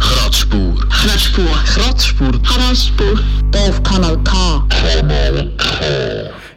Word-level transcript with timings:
Kratzspur. 0.00 0.74
Kratzspur. 0.88 1.46
Kratzspur. 1.64 2.42
Kratzspur. 2.42 3.20
Auf 3.54 3.82
Kanal 3.82 4.18
K. 4.24 4.66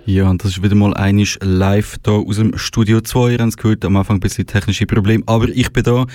Ja, 0.05 0.29
und 0.29 0.43
das 0.43 0.51
ist 0.51 0.63
wieder 0.63 0.75
mal 0.75 0.93
einisch 0.95 1.37
live 1.41 1.97
da 2.03 2.11
aus 2.11 2.37
dem 2.37 2.57
Studio 2.57 3.01
2. 3.01 3.31
Ihr 3.31 3.39
habt 3.39 3.49
es 3.49 3.57
gehört, 3.57 3.85
am 3.85 3.95
Anfang 3.97 4.17
ein 4.17 4.19
bisschen 4.19 4.47
technische 4.47 4.85
Probleme, 4.85 5.23
aber 5.27 5.47
ich 5.49 5.71
bin 5.71 5.83
da. 5.83 6.05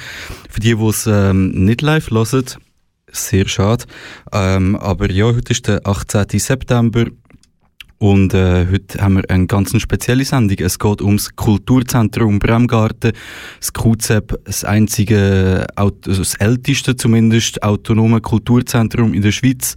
Für 0.50 0.60
die, 0.60 0.74
die 0.74 0.84
es 0.84 1.06
ähm, 1.06 1.50
nicht 1.50 1.82
live 1.82 2.10
hören, 2.10 2.44
sehr 3.10 3.48
schade. 3.48 3.84
Ähm, 4.32 4.76
aber 4.76 5.10
ja, 5.10 5.26
heute 5.26 5.52
ist 5.52 5.68
der 5.68 5.86
18. 5.86 6.38
September 6.38 7.06
und 7.98 8.32
äh, 8.32 8.66
heute 8.70 9.00
haben 9.00 9.16
wir 9.16 9.28
eine 9.28 9.46
ganz 9.46 9.78
spezielle 9.80 10.24
Sendung. 10.24 10.56
Es 10.60 10.78
geht 10.78 11.02
ums 11.02 11.34
Kulturzentrum 11.34 12.38
Bremgarten, 12.38 13.12
das 13.58 13.72
QZEP, 13.72 14.38
das 14.44 14.64
einzige, 14.64 15.66
also 15.74 15.92
das 16.04 16.34
älteste 16.36 16.96
zumindest, 16.96 17.62
autonome 17.64 18.20
Kulturzentrum 18.20 19.14
in 19.14 19.22
der 19.22 19.32
Schweiz, 19.32 19.74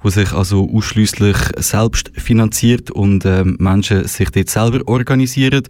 wo 0.00 0.08
sich 0.08 0.32
also 0.32 0.70
ausschließlich 0.72 1.36
selbst 1.56 2.12
finanziert 2.14 2.92
und 2.92 3.24
äh, 3.24 3.44
Menschen 3.44 4.06
sich 4.06 4.30
dort 4.30 4.50
selber 4.50 4.80
organisieren. 4.86 5.64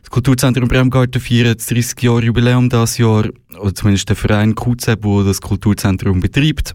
Das 0.00 0.10
Kulturzentrum 0.10 0.68
Bremgarten 0.68 1.20
feiert 1.20 1.60
das 1.60 1.66
30 1.66 2.02
Jahre 2.02 2.24
Jubiläum 2.24 2.70
dieses 2.70 2.96
Jahr, 2.96 3.26
oder 3.58 3.74
zumindest 3.74 4.08
der 4.08 4.16
Verein 4.16 4.54
QZEP, 4.54 5.04
wo 5.04 5.22
das 5.22 5.42
Kulturzentrum 5.42 6.20
betreibt. 6.20 6.72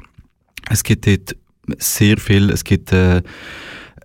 Es 0.69 0.83
gibt 0.83 1.07
dort 1.07 1.35
sehr 1.79 2.17
viel, 2.17 2.51
es 2.51 2.63
gibt 2.63 2.91
äh, 2.91 3.23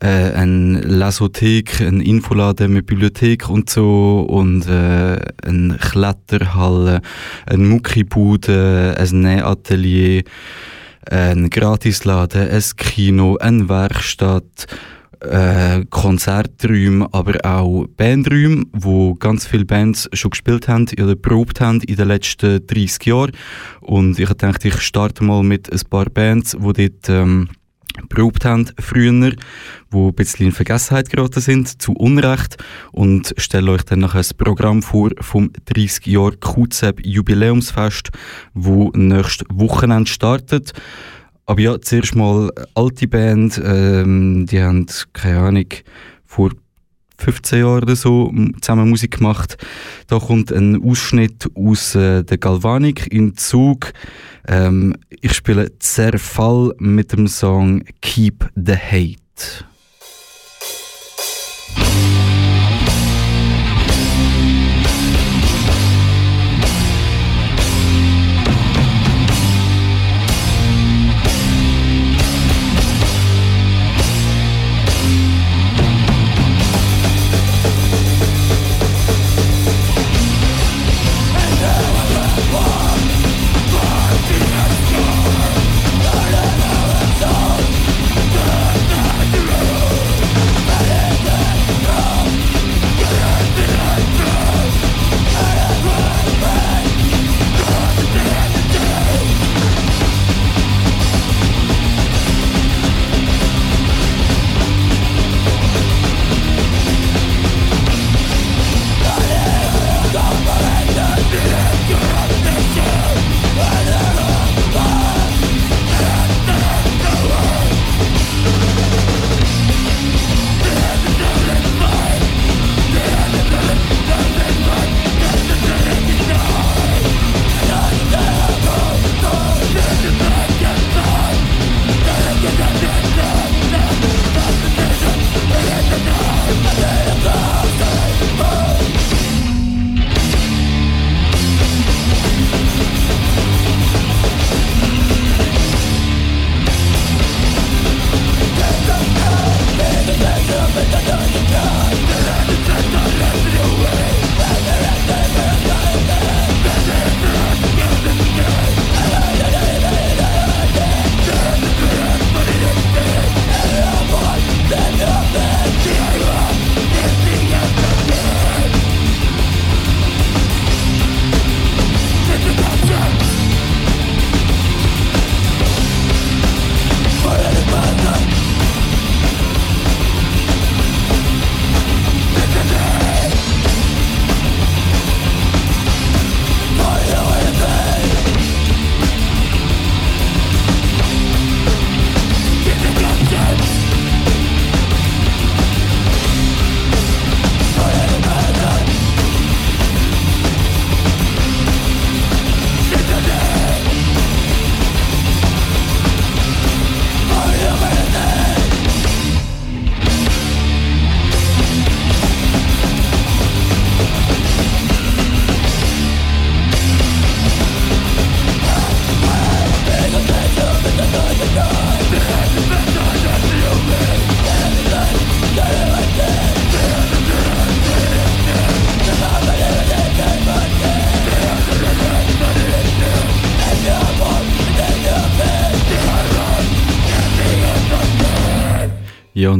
äh, 0.01 0.33
eine 0.33 0.81
Lasothek, 0.81 1.81
ein 1.81 2.01
Infoladen 2.01 2.73
mit 2.73 2.87
Bibliothek 2.87 3.49
und 3.49 3.71
so 3.71 4.21
und 4.29 4.67
äh, 4.67 5.19
eine 5.45 5.77
Kletterhalle, 5.79 7.03
ein 7.47 7.67
Muckibude, 7.67 8.97
ein 8.99 9.21
Nähatelier, 9.21 10.23
ein 11.11 11.51
Gratisladen, 11.51 12.49
ein 12.49 12.63
Kino, 12.77 13.37
eine 13.37 13.69
Werkstatt, 13.69 14.67
äh, 15.21 15.85
Konzerträume, 15.91 17.07
aber 17.13 17.45
auch 17.45 17.87
Bandräume, 17.97 18.65
wo 18.73 19.15
ganz 19.15 19.47
viele 19.47 19.67
Bands 19.67 20.09
schon 20.15 20.31
gespielt 20.31 20.67
haben 20.67 20.87
oder 20.99 21.15
probt 21.15 21.61
haben 21.61 21.81
in 21.83 21.97
den 21.97 22.09
letzten 22.09 22.67
30 22.67 23.05
Jahren. 23.07 23.33
Und 23.81 24.19
ich 24.19 24.33
dachte, 24.33 24.69
ich 24.69 24.81
starte 24.81 25.23
mal 25.25 25.43
mit 25.43 25.71
ein 25.71 25.81
paar 25.91 26.07
Bands, 26.07 26.57
die 26.59 26.89
dort 26.89 27.09
ähm, 27.09 27.49
probt 28.09 28.45
haben 28.45 28.71
früher, 28.79 29.33
wo 29.91 30.09
ein 30.09 30.15
bisschen 30.15 30.47
in 30.47 30.53
Vergessenheit 30.53 31.11
geraten 31.11 31.41
sind, 31.41 31.81
zu 31.81 31.93
Unrecht, 31.93 32.57
und 32.93 33.35
stelle 33.37 33.73
euch 33.73 33.83
dann 33.83 34.01
nachher 34.01 34.19
das 34.19 34.35
Programm 34.35 34.83
vor 34.83 35.11
vom 35.21 35.51
30 35.67 36.07
Jahr 36.07 36.33
QZEP 36.33 37.05
Jubiläumsfest, 37.05 38.11
wo 38.55 38.91
nächstes 38.95 39.47
Wochenende 39.51 40.11
startet. 40.11 40.73
Aber 41.47 41.61
ja, 41.61 41.81
zuerst 41.81 42.15
mal 42.15 42.51
alte 42.75 43.09
Band, 43.09 43.61
ähm, 43.65 44.47
die 44.47 44.63
haben, 44.63 44.87
keine 45.13 45.41
Ahnung, 45.41 45.67
vor 46.25 46.51
15 47.21 47.61
Jahren 47.61 47.83
oder 47.83 47.97
so 47.97 48.33
zusammen 48.61 48.89
Musik 48.89 49.19
gemacht. 49.19 49.57
Da 50.07 50.19
kommt 50.19 50.53
ein 50.53 50.83
Ausschnitt 50.83 51.49
aus 51.55 51.95
äh, 51.95 52.25
der 52.25 52.39
Galvanik 52.39 53.13
in 53.13 53.37
Zug. 53.37 53.93
Ähm, 54.49 54.97
ich 55.09 55.35
spiele 55.35 55.79
Zerfall 55.79 56.75
mit 56.79 57.13
dem 57.13 57.29
Song 57.29 57.85
Keep 58.01 58.51
the 58.57 58.75
Hate. 58.75 59.70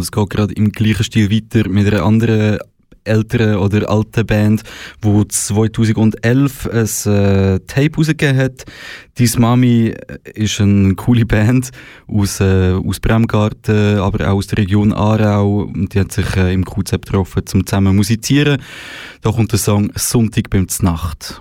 Und 0.01 0.05
es 0.05 0.13
geht 0.13 0.31
gerade 0.31 0.55
im 0.55 0.73
gleichen 0.73 1.05
Stil 1.05 1.31
weiter 1.31 1.69
mit 1.69 1.87
einer 1.87 2.05
anderen 2.05 2.59
älteren 3.05 3.57
oder 3.57 3.89
alten 3.91 4.27
Band, 4.27 4.63
wo 5.03 5.25
2011 5.25 6.67
ein 6.67 7.13
äh, 7.13 7.61
Tape 7.61 7.97
rausgegeben 7.97 8.37
hat. 8.37 8.65
Dies 9.19 9.39
Mami 9.39 9.95
ist 10.35 10.61
eine 10.61 10.95
coole 10.95 11.27
Band 11.27 11.71
aus, 12.07 12.41
äh, 12.41 12.73
aus 12.73 13.01
Bremgarten, 13.01 13.99
aber 13.99 14.29
auch 14.29 14.37
aus 14.37 14.47
der 14.49 14.59
Region 14.59 14.93
Aarau. 14.93 15.71
Die 15.75 16.01
hat 16.01 16.13
sich 16.13 16.37
äh, 16.37 16.55
im 16.55 16.65
QZ 16.65 16.93
getroffen, 16.93 17.43
um 17.55 17.67
zusammen 17.67 17.97
musizieren. 17.97 18.63
Da 19.21 19.33
kommt 19.33 19.53
der 19.53 19.59
Song 19.59 19.91
Sonntag 19.97 20.49
beim 20.51 20.69
Znacht. 20.69 21.41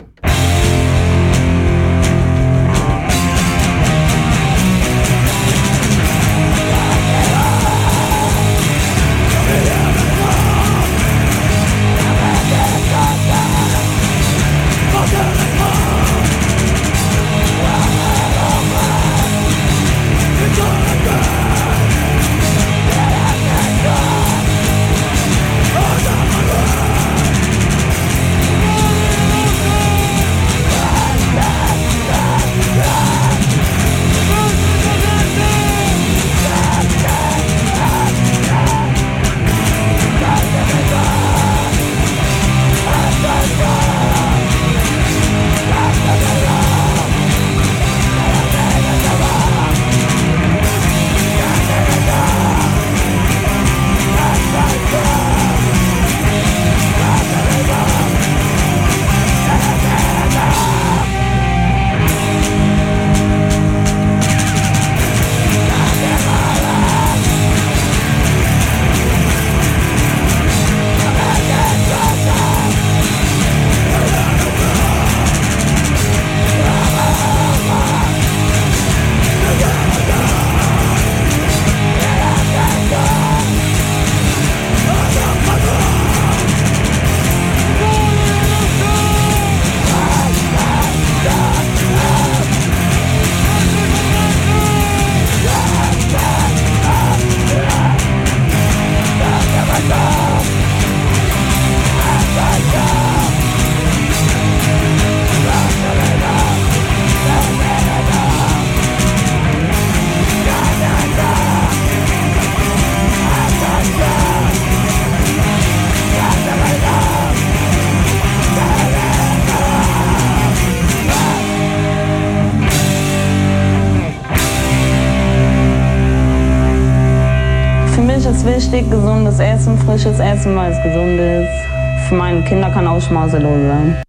Gesundes 129.29 129.39
Essen, 129.39 129.77
frisches 129.79 130.19
Essen, 130.19 130.55
weil 130.55 130.71
es 130.71 130.83
gesund 130.83 131.19
ist. 131.19 132.07
Für 132.07 132.15
meine 132.15 132.43
Kinder 132.45 132.71
kann 132.71 132.87
auch 132.87 133.01
schmauselos 133.01 133.67
sein. 133.67 134.01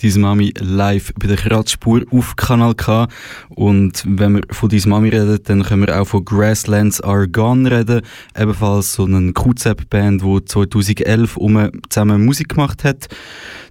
Diese 0.00 0.18
Mami 0.18 0.54
live 0.58 1.12
bei 1.18 1.26
der 1.26 1.36
Kratzspur 1.36 2.02
auf 2.10 2.36
Kanal 2.36 2.74
K. 2.74 3.08
Und 3.50 4.02
wenn 4.06 4.36
wir 4.36 4.42
von 4.50 4.68
dieser 4.68 4.88
Mami 4.88 5.10
reden, 5.10 5.38
dann 5.44 5.62
können 5.62 5.86
wir 5.86 6.00
auch 6.00 6.06
von 6.06 6.24
Grasslands 6.24 7.00
Are 7.02 7.26
reden. 7.26 8.02
Ebenfalls 8.38 8.94
so 8.94 9.04
eine 9.04 9.32
QZEP-Band, 9.32 10.22
die 10.22 10.44
2011 10.44 11.36
um 11.36 11.70
zusammen 11.90 12.24
Musik 12.24 12.50
gemacht 12.50 12.84
hat. 12.84 13.08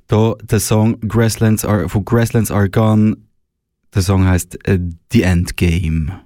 Da 0.07 0.33
der 0.43 0.59
Song 0.59 0.99
Grasslands 1.01 1.65
Are, 1.65 1.89
von 1.89 2.05
Grasslands 2.05 2.51
Are. 2.51 2.69
Der 2.69 4.01
Song 4.01 4.27
heißt 4.27 4.59
uh, 4.67 4.77
The 5.11 5.23
Endgame. 5.23 6.19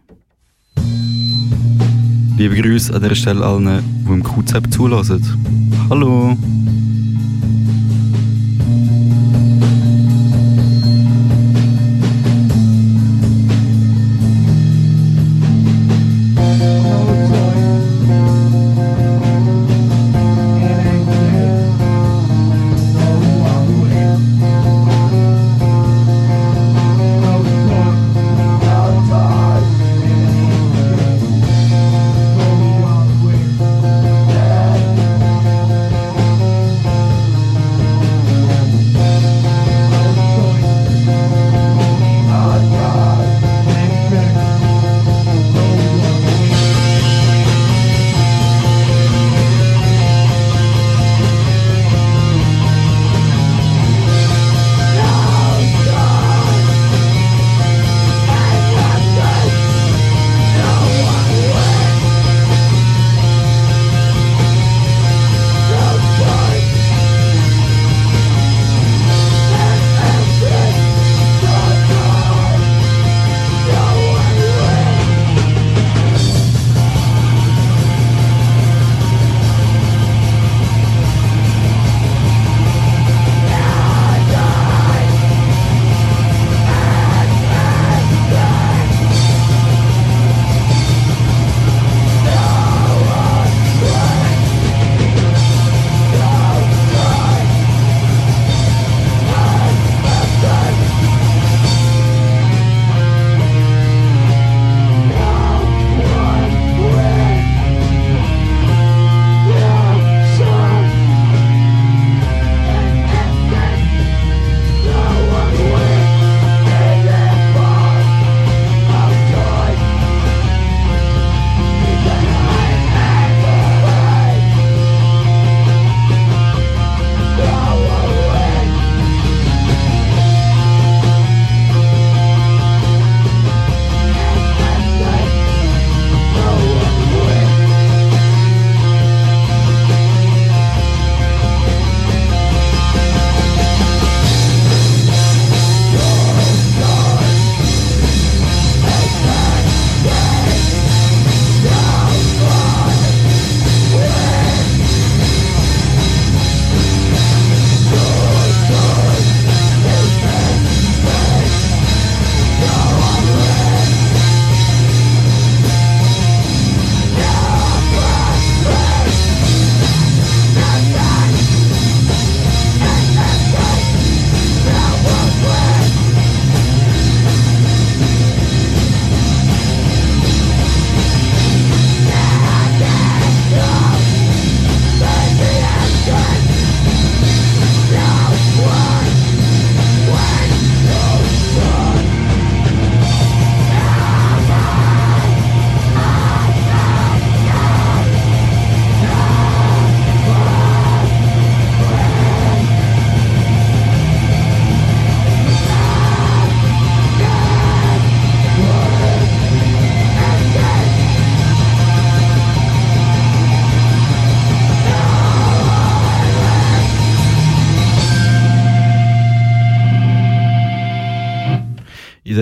Liebe 2.40 2.56
Grüße 2.56 2.96
an 2.96 3.02
dieser 3.02 3.16
Stelle 3.16 3.46
allen, 3.46 3.84
die 4.08 4.14
im 4.14 4.24
QZEP 4.24 4.72
zulassen. 4.72 5.22
Hallo! 5.90 6.38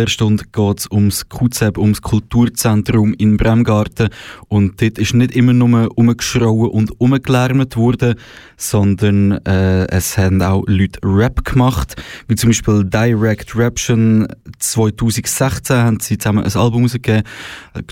Stunde 0.10 0.44
geht 0.52 0.80
es 0.80 0.92
ums 0.92 1.30
QZEB, 1.30 1.78
ums 1.78 2.02
Kulturzentrum 2.02 3.14
in 3.14 3.38
Bremgarten. 3.38 4.10
Und 4.48 4.82
dort 4.82 4.98
ist 4.98 5.14
nicht 5.14 5.36
immer 5.36 5.54
nur 5.54 5.90
umgeschrauen 5.98 6.70
und 6.70 7.00
umgelärmt 7.00 7.76
worden, 7.78 8.16
sondern 8.58 9.34
äh, 9.46 9.88
es 9.88 10.18
haben 10.18 10.42
auch 10.42 10.64
Leute 10.68 11.00
Rap 11.04 11.46
gemacht. 11.46 11.96
Wie 12.28 12.36
zum 12.36 12.50
Beispiel 12.50 12.84
Direct 12.84 13.56
Raption 13.56 14.28
2016 14.60 15.76
haben 15.76 16.00
sie 16.00 16.18
zusammen 16.18 16.44
ein 16.44 16.56
Album 16.56 16.84
rausgegeben. 16.84 17.24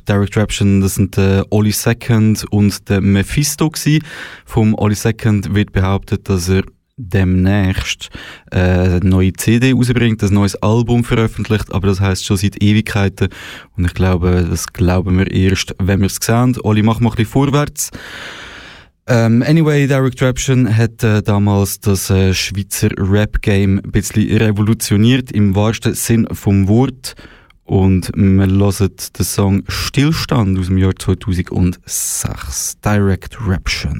Direct 0.08 0.38
Raption, 0.38 0.82
das 0.82 0.96
sind 0.96 1.18
der 1.18 1.46
Oli 1.52 1.72
Second 1.72 2.46
und 2.52 2.90
der 2.90 3.02
Mephisto 3.02 3.70
gewesen. 3.70 4.04
Vom 4.46 4.74
Oli 4.76 4.96
Second 4.96 5.54
wird 5.54 5.72
behauptet, 5.72 6.30
dass 6.30 6.50
er 6.50 6.64
demnächst 6.98 8.10
äh, 8.52 8.60
eine 8.60 9.00
neue 9.02 9.34
CD 9.34 9.74
rausbringt, 9.74 10.24
ein 10.24 10.34
neues 10.34 10.56
Album 10.56 11.04
veröffentlicht, 11.04 11.74
aber 11.74 11.88
das 11.88 12.00
heißt 12.00 12.26
schon 12.26 12.38
seit 12.38 12.62
Ewigkeiten 12.62 13.30
und 13.76 13.86
ich 13.86 13.94
glaube, 13.94 14.46
das 14.50 14.68
glauben 14.68 15.18
wir 15.18 15.30
erst, 15.32 15.76
wenn 15.82 16.00
wir 16.00 16.08
es 16.08 16.20
sehen. 16.22 16.56
Oli, 16.64 16.84
mach 16.84 17.00
mal 17.00 17.10
ein 17.10 17.16
bisschen 17.16 17.32
vorwärts. 17.32 17.92
Ähm, 19.08 19.44
anyway, 19.44 19.86
Derek 19.86 20.16
Traption 20.16 20.76
hat 20.76 21.04
äh, 21.04 21.22
damals 21.22 21.80
das 21.80 22.10
äh, 22.10 22.34
Schweizer 22.34 22.90
Rap-Game 22.98 23.80
ein 23.84 23.92
bisschen 23.92 24.36
revolutioniert, 24.38 25.32
im 25.32 25.56
wahrsten 25.56 25.94
Sinn 25.94 26.28
vom 26.32 26.68
Wort. 26.68 27.14
Und 27.66 28.12
wir 28.16 28.48
hören 28.48 28.92
den 29.18 29.26
Song 29.26 29.64
Stillstand 29.68 30.58
aus 30.58 30.68
dem 30.68 30.78
Jahr 30.78 30.96
2006. 30.96 32.78
Direct 32.84 33.38
Raption. 33.42 34.00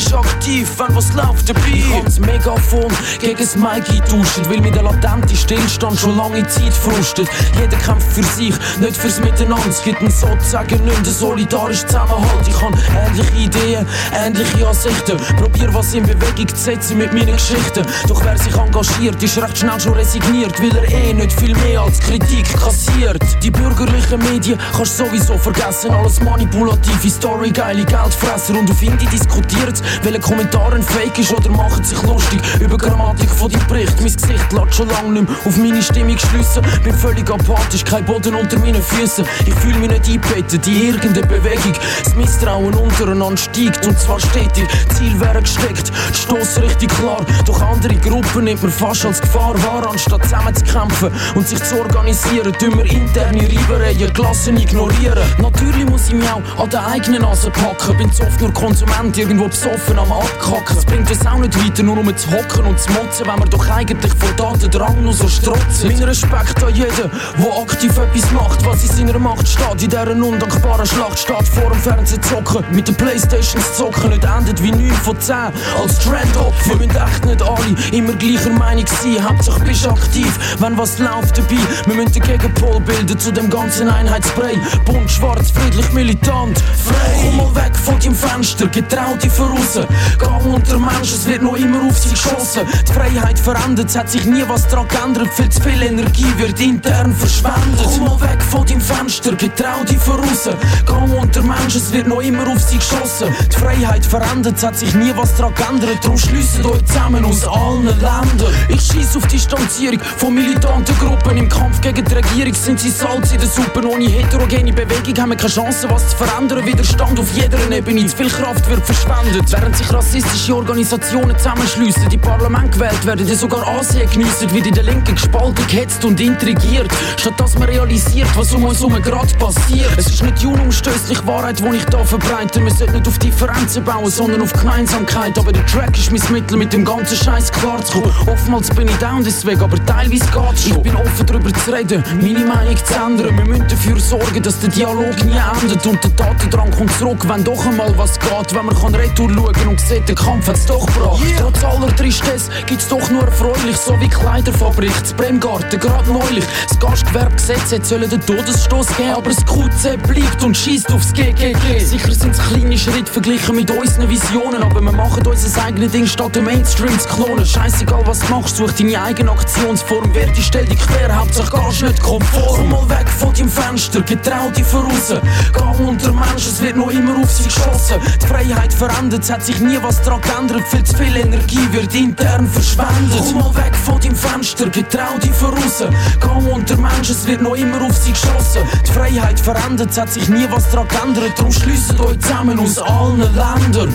Richard 0.00 0.29
aktiv, 0.50 0.68
wenn 0.78 0.96
was 0.96 1.12
läuft 1.14 1.48
dabei. 1.48 1.60
Ich 1.74 1.94
hab's 1.94 2.18
Megafon 2.18 2.92
gegen 3.20 3.38
das 3.38 3.56
Mikey 3.56 4.00
tauscht, 4.00 4.40
weil 4.48 4.60
mir 4.60 4.72
der 4.72 4.82
latente 4.82 5.36
Stillstand 5.36 5.98
schon 5.98 6.16
lange 6.16 6.46
Zeit 6.46 6.72
frustet. 6.72 7.28
Jeder 7.58 7.76
kämpft 7.76 8.12
für 8.12 8.22
sich, 8.22 8.54
nicht 8.80 8.96
fürs 8.96 9.20
Miteinander. 9.20 9.68
Es 9.68 9.82
gibt 9.82 10.00
einen 10.00 10.10
sozusagen 10.10 10.84
nicht 10.84 10.96
einen 10.96 11.04
solidarischen 11.04 11.88
Zusammenhalt. 11.88 12.48
Ich 12.48 12.60
habe 12.60 12.76
ähnliche 13.06 13.36
Ideen, 13.36 13.86
ähnliche 14.12 14.66
Ansichten. 14.66 15.16
Probier 15.36 15.72
was 15.72 15.94
in 15.94 16.04
Bewegung 16.04 16.48
zu 16.48 16.56
setzen 16.56 16.98
mit 16.98 17.12
meinen 17.12 17.36
Geschichten. 17.36 17.84
Doch 18.08 18.24
wer 18.24 18.36
sich 18.36 18.54
engagiert, 18.54 19.22
ist 19.22 19.40
recht 19.40 19.58
schnell 19.58 19.80
schon 19.80 19.94
resigniert, 19.94 20.60
weil 20.60 20.76
er 20.76 20.88
eh 20.88 21.12
nicht 21.12 21.32
viel 21.32 21.54
mehr 21.56 21.82
als 21.82 22.00
Kritik 22.00 22.46
kassiert. 22.58 23.22
Die 23.42 23.50
bürgerlichen 23.50 24.18
Medien 24.18 24.58
kannst 24.76 24.98
sowieso 24.98 25.38
vergessen, 25.38 25.90
alles 25.92 26.20
manipulative 26.20 27.10
Story, 27.10 27.50
geile 27.50 27.84
Geldfresser 27.84 28.58
und 28.58 28.70
auf 28.70 28.82
Indie 28.82 29.06
diskutiert 29.06 29.80
welcher 30.02 30.20
Kommentar 30.40 30.72
ein 30.72 30.82
Fake 30.82 31.18
ist 31.18 31.34
oder 31.34 31.50
machen 31.50 31.84
sich 31.84 32.00
lustig 32.02 32.40
über 32.60 32.78
Grammatik 32.78 33.28
von 33.28 33.50
deinem 33.50 33.66
Bericht. 33.66 33.94
Mein 34.00 34.10
Gesicht 34.10 34.52
lässt 34.52 34.74
schon 34.74 34.88
lange 34.88 35.10
nicht 35.10 35.28
mehr 35.28 35.36
auf 35.44 35.56
meine 35.58 35.82
Stimmung 35.82 36.16
schliessen. 36.16 36.62
Bin 36.82 36.94
völlig 36.94 37.30
apathisch, 37.30 37.84
kein 37.84 38.06
Boden 38.06 38.34
unter 38.34 38.58
meinen 38.58 38.82
Füßen. 38.82 39.26
Ich 39.44 39.54
fühle 39.56 39.78
mich 39.78 39.90
nicht 39.90 40.08
eingebettet 40.08 40.66
in 40.66 40.94
irgendeine 40.94 41.26
Bewegung. 41.26 41.74
Das 42.02 42.14
Misstrauen 42.14 42.72
untereinander 42.72 43.36
steigt 43.36 43.86
und 43.86 43.98
zwar 44.00 44.18
stetig. 44.18 44.66
Ziel 44.96 45.20
wäre 45.20 45.42
gesteckt, 45.42 45.92
Stoss 46.14 46.58
richtig 46.62 46.88
klar. 46.88 47.20
Doch 47.44 47.60
andere 47.60 47.96
Gruppen 47.96 48.44
nimmt 48.44 48.62
man 48.62 48.72
fast 48.72 49.04
als 49.04 49.20
Gefahr 49.20 49.54
wahr, 49.62 49.90
anstatt 49.90 50.22
zusammen 50.22 50.54
zu 50.54 50.64
kämpfen 50.64 51.10
und 51.34 51.46
sich 51.46 51.62
zu 51.62 51.80
organisieren. 51.80 52.52
Tun 52.58 52.78
wir 52.78 52.90
interne 52.90 53.42
Reibereien, 53.42 54.10
Klassen 54.14 54.56
ignorieren. 54.56 55.18
Natürlich 55.38 55.86
muss 55.86 56.08
ich 56.08 56.14
mich 56.14 56.30
auch 56.30 56.62
an 56.62 56.70
der 56.70 56.86
eigenen 56.86 57.22
Nase 57.22 57.50
packen. 57.50 57.98
Bin 57.98 58.10
zu 58.10 58.22
oft 58.22 58.40
nur 58.40 58.54
Konsument, 58.54 59.18
irgendwo 59.18 59.48
besoffen 59.48 59.98
am 59.98 60.10
Abkacken. 60.30 60.78
Es 60.78 60.84
bringt 60.84 61.10
uns 61.10 61.26
auch 61.26 61.38
nicht 61.38 61.64
weiter, 61.64 61.82
nur 61.82 61.98
um 61.98 62.16
zu 62.16 62.30
hocken 62.30 62.66
und 62.66 62.78
zu 62.78 62.90
motzen, 62.92 63.26
wenn 63.26 63.38
wir 63.38 63.46
doch 63.46 63.68
eigentlich 63.68 64.12
vor 64.14 64.30
Datendrang 64.36 65.02
nur 65.02 65.12
so 65.12 65.28
strotzen. 65.28 65.88
Mein 65.88 66.02
Respekt 66.02 66.62
an 66.62 66.74
jeden, 66.74 67.10
der 67.38 67.62
aktiv 67.62 67.90
etwas 67.96 68.30
macht, 68.32 68.64
was 68.64 68.84
in 68.84 69.06
seiner 69.06 69.18
Macht 69.18 69.48
steht. 69.48 69.82
In 69.82 69.90
dieser 69.90 70.10
undankbaren 70.10 70.86
Schlacht 70.86 71.18
steht 71.18 71.48
vor 71.48 71.70
dem 71.70 71.80
Fernsehen 71.80 72.22
zocken. 72.22 72.64
Mit 72.72 72.88
den 72.88 72.94
Playstations 72.94 73.76
zocken 73.76 74.10
nicht 74.10 74.24
endet 74.24 74.62
wie 74.62 74.70
9 74.70 74.90
von 74.92 75.20
10 75.20 75.34
als 75.80 75.98
Trendopfer. 75.98 76.68
Wir 76.68 76.76
müssen 76.76 76.90
echt 76.90 77.24
nicht 77.24 77.42
alle 77.42 77.76
immer 77.92 78.12
gleicher 78.14 78.50
Meinung 78.50 78.86
sein. 78.86 79.28
Hauptsache 79.28 79.60
bist 79.60 79.86
aktiv, 79.86 80.38
wenn 80.58 80.76
was 80.76 80.98
läuft 80.98 81.38
dabei. 81.38 81.56
Wir 81.86 81.94
müssen 81.94 82.12
den 82.12 82.22
Gegenpol 82.22 82.80
bilden 82.80 83.18
zu 83.18 83.32
dem 83.32 83.50
ganzen 83.50 83.88
Einheitsspray. 83.88 84.58
Bunt, 84.84 85.10
schwarz, 85.10 85.50
friedlich, 85.50 85.92
militant, 85.92 86.58
frei. 86.58 87.20
Komm 87.22 87.36
mal 87.36 87.54
weg 87.54 87.76
von 87.76 87.98
deinem 87.98 88.14
Fenster, 88.14 88.66
getrau 88.66 89.14
dich 89.22 89.30
voraus. 89.30 89.78
Gang 90.18 90.44
unter 90.46 90.78
Menschen, 90.78 91.16
es 91.16 91.26
wird 91.26 91.42
noch 91.42 91.56
immer 91.56 91.82
auf 91.86 91.98
sie 91.98 92.10
geschossen. 92.10 92.62
Die 92.88 92.92
Freiheit 92.92 93.38
verändert, 93.38 93.88
es 93.88 93.96
hat 93.96 94.10
sich 94.10 94.24
nie 94.24 94.44
was 94.46 94.66
daran 94.68 94.88
geändert. 94.88 95.28
Viel 95.34 95.48
zu 95.48 95.60
viel 95.62 95.82
Energie 95.82 96.32
wird 96.38 96.60
intern 96.60 97.14
verschwendet. 97.14 97.80
Komm 97.82 98.04
mal 98.04 98.20
weg 98.20 98.42
von 98.42 98.66
deinem 98.66 98.80
Fenster, 98.80 99.34
getrau 99.34 99.84
dich 99.88 99.98
voraus. 99.98 100.48
Gang 100.86 101.12
unter 101.12 101.42
Menschen, 101.42 101.80
es 101.80 101.92
wird 101.92 102.06
noch 102.06 102.20
immer 102.20 102.46
auf 102.48 102.60
sie 102.60 102.78
geschossen. 102.78 103.34
Die 103.52 103.56
Freiheit 103.56 104.04
verändert, 104.04 104.54
es 104.56 104.64
hat 104.64 104.76
sich 104.76 104.94
nie 104.94 105.12
was 105.16 105.34
daran 105.36 105.54
geändert. 105.54 105.98
Darum 106.02 106.18
schliessen 106.18 106.64
euch 106.66 106.84
zusammen 106.84 107.24
aus 107.24 107.46
allen 107.46 107.84
Ländern. 107.84 108.54
Ich 108.68 108.80
schieß 108.82 109.16
auf 109.16 109.26
Distanzierung 109.26 110.00
von 110.16 110.34
militanten 110.34 110.96
Gruppen. 110.98 111.36
Im 111.36 111.48
Kampf 111.48 111.80
gegen 111.80 112.04
die 112.04 112.14
Regierung 112.14 112.54
sind 112.54 112.80
sie 112.80 112.90
Salz 112.90 113.32
in 113.32 113.40
der 113.40 113.48
Suppe. 113.48 113.86
Ohne 113.86 114.04
heterogene 114.04 114.72
Bewegung 114.72 115.16
haben 115.18 115.30
wir 115.30 115.36
keine 115.36 115.52
Chance, 115.52 115.88
was 115.90 116.10
zu 116.10 116.16
verändern. 116.16 116.64
Widerstand 116.64 117.18
auf 117.18 117.32
jeder 117.34 117.58
Ebene, 117.70 118.06
zu 118.06 118.16
viel 118.16 118.30
Kraft 118.30 118.68
wird 118.68 118.84
verschwendet. 118.84 119.44
Während 119.50 119.76
sich 119.76 119.92
rassistische 120.00 120.56
Organisationen 120.56 121.36
zusammenschliessen, 121.36 122.08
die 122.08 122.16
Parlament 122.16 122.72
gewählt 122.72 123.04
werden, 123.04 123.26
die 123.26 123.34
sogar 123.34 123.66
Ansehen 123.68 124.08
geniessen, 124.10 124.50
wird 124.50 124.66
in 124.66 124.74
der 124.74 124.84
Linken 124.84 125.14
gespalten, 125.14 125.66
gehetzt 125.66 126.02
und 126.06 126.18
intrigiert. 126.18 126.90
Statt 127.18 127.34
dass 127.36 127.58
man 127.58 127.68
realisiert, 127.68 128.28
was 128.34 128.50
um 128.54 128.64
uns 128.64 128.78
herum 128.78 128.94
gerade 129.02 129.34
passiert. 129.34 129.90
Es 129.98 130.06
ist 130.06 130.22
nicht 130.22 130.40
die 130.40 130.46
unumstößliche 130.46 131.26
Wahrheit, 131.26 131.60
die 131.60 131.76
ich 131.76 131.84
da 131.84 132.02
verbreite. 132.02 132.64
Wir 132.64 132.72
sollten 132.72 132.94
nicht 132.94 133.08
auf 133.08 133.18
Differenzen 133.18 133.84
bauen, 133.84 134.10
sondern 134.10 134.40
auf 134.40 134.54
Gemeinsamkeit. 134.54 135.38
Aber 135.38 135.52
der 135.52 135.66
Track 135.66 135.98
ist 135.98 136.10
mein 136.10 136.32
Mittel, 136.32 136.56
mit 136.56 136.72
dem 136.72 136.82
ganzen 136.82 137.16
Scheiß 137.18 137.52
klarzukommen. 137.52 138.10
Oftmals 138.26 138.70
bin 138.70 138.88
ich 138.88 138.96
down 138.96 139.22
deswegen, 139.22 139.60
aber 139.60 139.84
teilweise 139.84 140.24
geht's 140.24 140.64
schon. 140.64 140.78
Ich 140.78 140.82
bin 140.82 140.96
offen 140.96 141.26
darüber 141.26 141.52
zu 141.52 141.72
reden, 141.72 142.02
meine 142.22 142.46
Meinung 142.46 142.76
zu 142.76 142.94
ändern. 142.94 143.36
Wir 143.36 143.44
müssen 143.44 143.68
dafür 143.68 144.00
sorgen, 144.00 144.42
dass 144.42 144.58
der 144.60 144.70
Dialog 144.70 145.24
nie 145.26 145.36
endet 145.60 145.86
und 145.86 146.02
der 146.02 146.16
Tatendrang 146.16 146.70
kommt 146.70 146.92
zurück, 146.96 147.28
wenn 147.28 147.44
doch 147.44 147.66
einmal 147.66 147.92
was 147.98 148.18
geht. 148.18 148.54
Wenn 148.54 148.64
man 148.64 148.80
kann 148.80 148.94
retour 148.94 149.28
schauen 149.28 149.68
und 149.68 149.89
sieht, 149.90 150.08
der 150.08 150.14
Kampf 150.14 150.46
hat's 150.46 150.66
doch 150.66 150.86
gebracht. 150.86 151.20
Yeah. 151.20 151.40
Trotz 151.40 151.64
aller 151.64 151.96
Tristesse 151.96 152.50
gibt's 152.66 152.88
doch 152.88 153.10
nur 153.10 153.22
erfreulich, 153.24 153.76
so 153.76 153.98
wie 154.00 154.08
Kleiderfabrik, 154.08 154.92
das 155.00 155.12
Bremgarten, 155.12 155.80
gerade 155.80 156.10
neulich. 156.12 156.44
Das 156.68 156.78
Gastgewerbegesetz 156.78 157.72
hätte 157.72 157.84
sollen 157.84 158.08
den 158.08 158.20
Todesstoß 158.20 158.86
geben, 158.96 159.14
aber 159.16 159.30
das 159.30 159.44
QC 159.44 159.96
bleibt 160.06 160.44
und 160.44 160.56
schießt 160.56 160.92
aufs 160.92 161.12
GGG. 161.12 161.80
Sicher 161.80 162.12
sind's 162.12 162.38
kleine 162.38 162.78
Schritte 162.78 163.10
verglichen 163.10 163.56
mit 163.56 163.70
unseren 163.70 164.08
Visionen, 164.08 164.62
aber 164.62 164.80
wir 164.80 164.92
machen 164.92 165.26
unser 165.26 165.64
eigenes 165.64 165.92
Ding 165.92 166.06
statt 166.06 166.36
dem 166.36 166.44
Mainstream 166.44 166.96
zu 166.98 167.08
klonen. 167.08 167.44
Scheißegal 167.44 168.06
was 168.06 168.20
du 168.20 168.32
machst, 168.32 168.56
such 168.56 168.72
deine 168.72 169.02
eigene 169.02 169.32
Aktionsform. 169.32 170.10
Wer 170.12 170.28
die 170.28 170.42
stell 170.42 170.66
dich 170.66 170.78
quer, 170.78 171.14
Hauptsache 171.16 171.50
gehst 171.66 171.82
nicht 171.82 172.00
konform. 172.00 172.56
Komm 172.56 172.70
mal 172.70 172.88
weg 172.90 173.08
von 173.08 173.32
deinem 173.34 173.48
Fenster, 173.48 174.00
getrau 174.02 174.50
dich 174.50 174.64
voraus. 174.64 175.14
Gang 175.52 175.80
unter 175.80 176.12
Menschen, 176.12 176.52
es 176.52 176.62
wird 176.62 176.76
noch 176.76 176.90
immer 176.90 177.18
auf 177.18 177.30
sie 177.30 177.44
geschossen. 177.44 177.96
Die 178.22 178.26
Freiheit 178.26 178.72
verändert, 178.72 179.24
es 179.24 179.30
hat 179.30 179.44
sich 179.44 179.58
nie 179.58 179.79
was 179.82 180.02
dran 180.02 180.20
geändert. 180.20 180.62
Viel 180.68 180.84
zu 180.84 180.96
viel 180.96 181.16
Energie 181.16 181.68
wird 181.72 181.94
intern 181.94 182.46
verschwendet. 182.46 183.18
Komm 183.18 183.38
mal 183.38 183.54
weg 183.56 183.74
von 183.74 184.00
deinem 184.00 184.16
Fenster, 184.16 184.68
getrau 184.68 185.18
dich 185.22 185.32
voraus. 185.32 185.84
Gang 186.20 186.46
unter 186.52 186.76
Menschen, 186.76 187.14
es 187.14 187.26
wird 187.26 187.42
noch 187.42 187.54
immer 187.54 187.82
auf 187.82 187.96
sie 187.96 188.12
geschossen. 188.12 188.62
Die 188.86 188.92
Freiheit 188.92 189.40
verändert, 189.40 189.90
es 189.90 189.98
hat 189.98 190.12
sich 190.12 190.28
nie 190.28 190.46
was 190.50 190.70
dran 190.70 190.88
geändert. 190.88 191.32
Darum 191.36 191.52
schliessen 191.52 192.00
euch 192.00 192.18
zusammen 192.20 192.58
aus 192.58 192.78
allen 192.78 193.20
Ländern. 193.20 193.94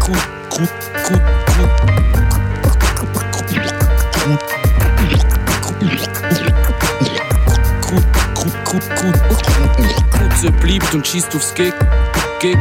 Gut, 0.00 0.28
gut, 0.50 0.68
gut, 1.06 1.22
Kutze 10.44 10.50
bleibt 10.60 10.94
und 10.94 11.06
schießt 11.06 11.34
aufs 11.34 11.54
Gig. 12.44 12.58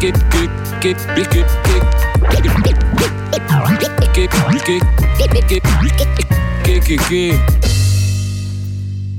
Gig, 0.00 0.14
Gig, 0.30 0.48
Gig, 0.80 0.96
Gig, 1.14 1.28
Gig, 1.28 1.46
Gig, 2.32 2.48
Gig, 4.14 4.32
Gig, 6.64 6.84
Gig, 6.86 7.08
Gig, 7.08 7.34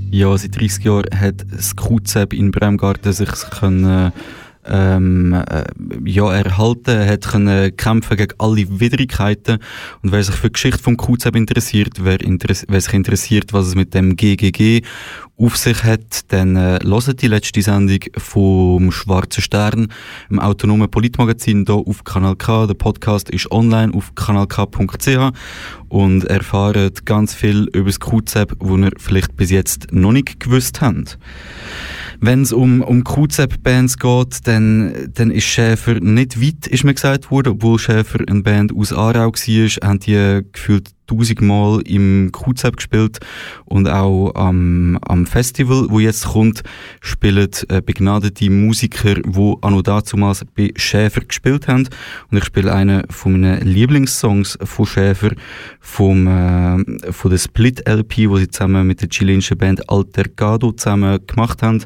Ja, 0.09 0.35
seit 0.35 0.59
30 0.59 0.83
Jahren 0.83 1.03
hat 1.13 1.45
das 1.51 1.75
QZEB 1.75 2.33
in 2.33 2.49
Bremgarten 2.49 3.13
sich 3.13 3.29
können, 3.51 4.11
ähm, 4.69 5.33
äh, 5.33 5.63
ja, 6.05 6.31
erhalten, 6.31 6.91
er 6.91 7.11
hat 7.11 7.27
können 7.27 7.75
kämpfen 7.75 8.17
gegen 8.17 8.33
alle 8.37 8.79
Widrigkeiten 8.79 9.59
und 10.01 10.11
wer 10.11 10.23
sich 10.23 10.35
für 10.35 10.47
die 10.47 10.53
Geschichte 10.53 10.81
vom 10.81 10.97
QZEB 10.97 11.35
interessiert, 11.35 12.03
wer, 12.03 12.21
interess 12.21 12.65
wer 12.67 12.79
sich 12.79 12.93
interessiert, 12.93 13.53
was 13.53 13.67
es 13.67 13.75
mit 13.75 13.93
dem 13.93 14.15
GGG 14.15 14.81
auf 15.39 15.55
sich 15.55 15.83
hat, 15.85 16.31
dann 16.33 16.55
äh, 16.57 16.79
hört 16.83 17.21
die 17.21 17.27
letzte 17.27 17.61
Sendung 17.61 17.99
vom 18.17 18.91
Schwarzen 18.91 19.41
Stern, 19.41 19.87
im 20.29 20.39
autonomen 20.39 20.91
Politmagazin 20.91 21.63
hier 21.65 21.75
auf 21.75 22.03
Kanal 22.03 22.35
K. 22.35 22.67
Der 22.67 22.73
Podcast 22.73 23.29
ist 23.29 23.49
online 23.51 23.93
auf 23.93 24.13
kanalk.ch 24.15 25.31
und 25.87 26.25
erfahrt 26.25 27.05
ganz 27.05 27.33
viel 27.33 27.69
über 27.73 27.85
das 27.85 27.99
QZEB, 28.01 28.57
wo 28.59 28.75
ihr 28.77 28.91
vielleicht 28.97 29.37
bis 29.37 29.49
jetzt 29.49 29.93
noch 29.93 30.11
nicht 30.11 30.41
gewusst 30.41 30.81
habt. 30.81 31.17
Wenn 32.21 32.41
es 32.41 32.51
um, 32.51 32.81
um 32.81 33.03
QZEB-Bands 33.03 33.97
geht, 33.97 34.47
dann, 34.47 35.09
dann 35.13 35.31
ist 35.31 35.45
Schäfer 35.45 35.99
nicht 36.01 36.41
weit, 36.41 36.67
ist 36.67 36.83
mir 36.83 36.93
gesagt 36.93 37.31
worden, 37.31 37.53
obwohl 37.53 37.79
Schäfer 37.79 38.19
eine 38.27 38.41
Band 38.41 38.75
aus 38.75 38.91
Aarau 38.91 39.31
war, 39.31 39.89
haben 39.89 39.99
die 39.99 40.41
gefühlt 40.51 40.89
tausendmal 41.09 41.81
im 41.81 42.31
QZEB 42.31 42.77
gespielt 42.77 43.19
und 43.65 43.87
auch 43.87 44.33
am, 44.35 44.97
am 45.01 45.25
Festival, 45.25 45.87
wo 45.89 45.99
jetzt 45.99 46.25
kommt, 46.25 46.63
spielen 47.01 47.49
äh, 47.69 47.81
begnadete 47.81 48.49
Musiker, 48.49 49.15
die 49.15 49.55
anno 49.61 49.81
dazumals 49.81 50.45
bei 50.55 50.71
Schäfer 50.75 51.21
gespielt 51.21 51.67
haben. 51.67 51.87
Und 52.31 52.37
ich 52.37 52.45
spiele 52.45 52.73
einen 52.73 53.03
von 53.09 53.33
meinen 53.33 53.61
Lieblingssongs 53.65 54.57
von 54.63 54.85
Schäfer, 54.85 55.31
vom, 55.79 56.27
äh, 56.27 57.11
von 57.11 57.31
der 57.31 57.37
Split-LP, 57.37 58.29
wo 58.29 58.37
sie 58.37 58.49
zusammen 58.49 58.87
mit 58.87 59.01
der 59.01 59.09
chilenischen 59.09 59.57
Band 59.57 59.89
Altergado 59.89 60.71
zusammen 60.71 61.19
gemacht 61.25 61.61
haben. 61.61 61.83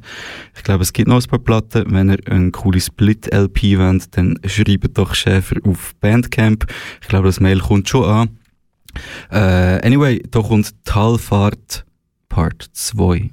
Ich 0.56 0.64
glaube, 0.64 0.84
es 0.84 0.94
gibt 0.94 1.08
noch 1.08 1.22
ein 1.22 1.30
paar 1.30 1.40
Platten. 1.40 1.86
Wenn 1.88 2.12
ihr 2.12 2.20
eine 2.26 2.52
coole 2.52 2.80
Split-LP 2.80 3.78
wollt, 3.78 4.18
dann 4.18 4.40
schreibt 4.46 4.98
doch 4.98 5.14
Schäfer 5.16 5.58
auf 5.64 5.94
Bandcamp. 6.02 6.66
Ich 7.02 7.08
glaube, 7.08 7.28
das 7.28 7.40
Mail 7.40 7.60
kommt 7.60 7.90
schon 7.90 8.06
an. 8.06 8.30
Äh, 9.32 9.86
anyway, 9.86 10.22
da 10.30 10.42
kommt 10.42 10.74
Talfahrt 10.86 11.86
Part 12.30 12.66
2. 12.74 13.30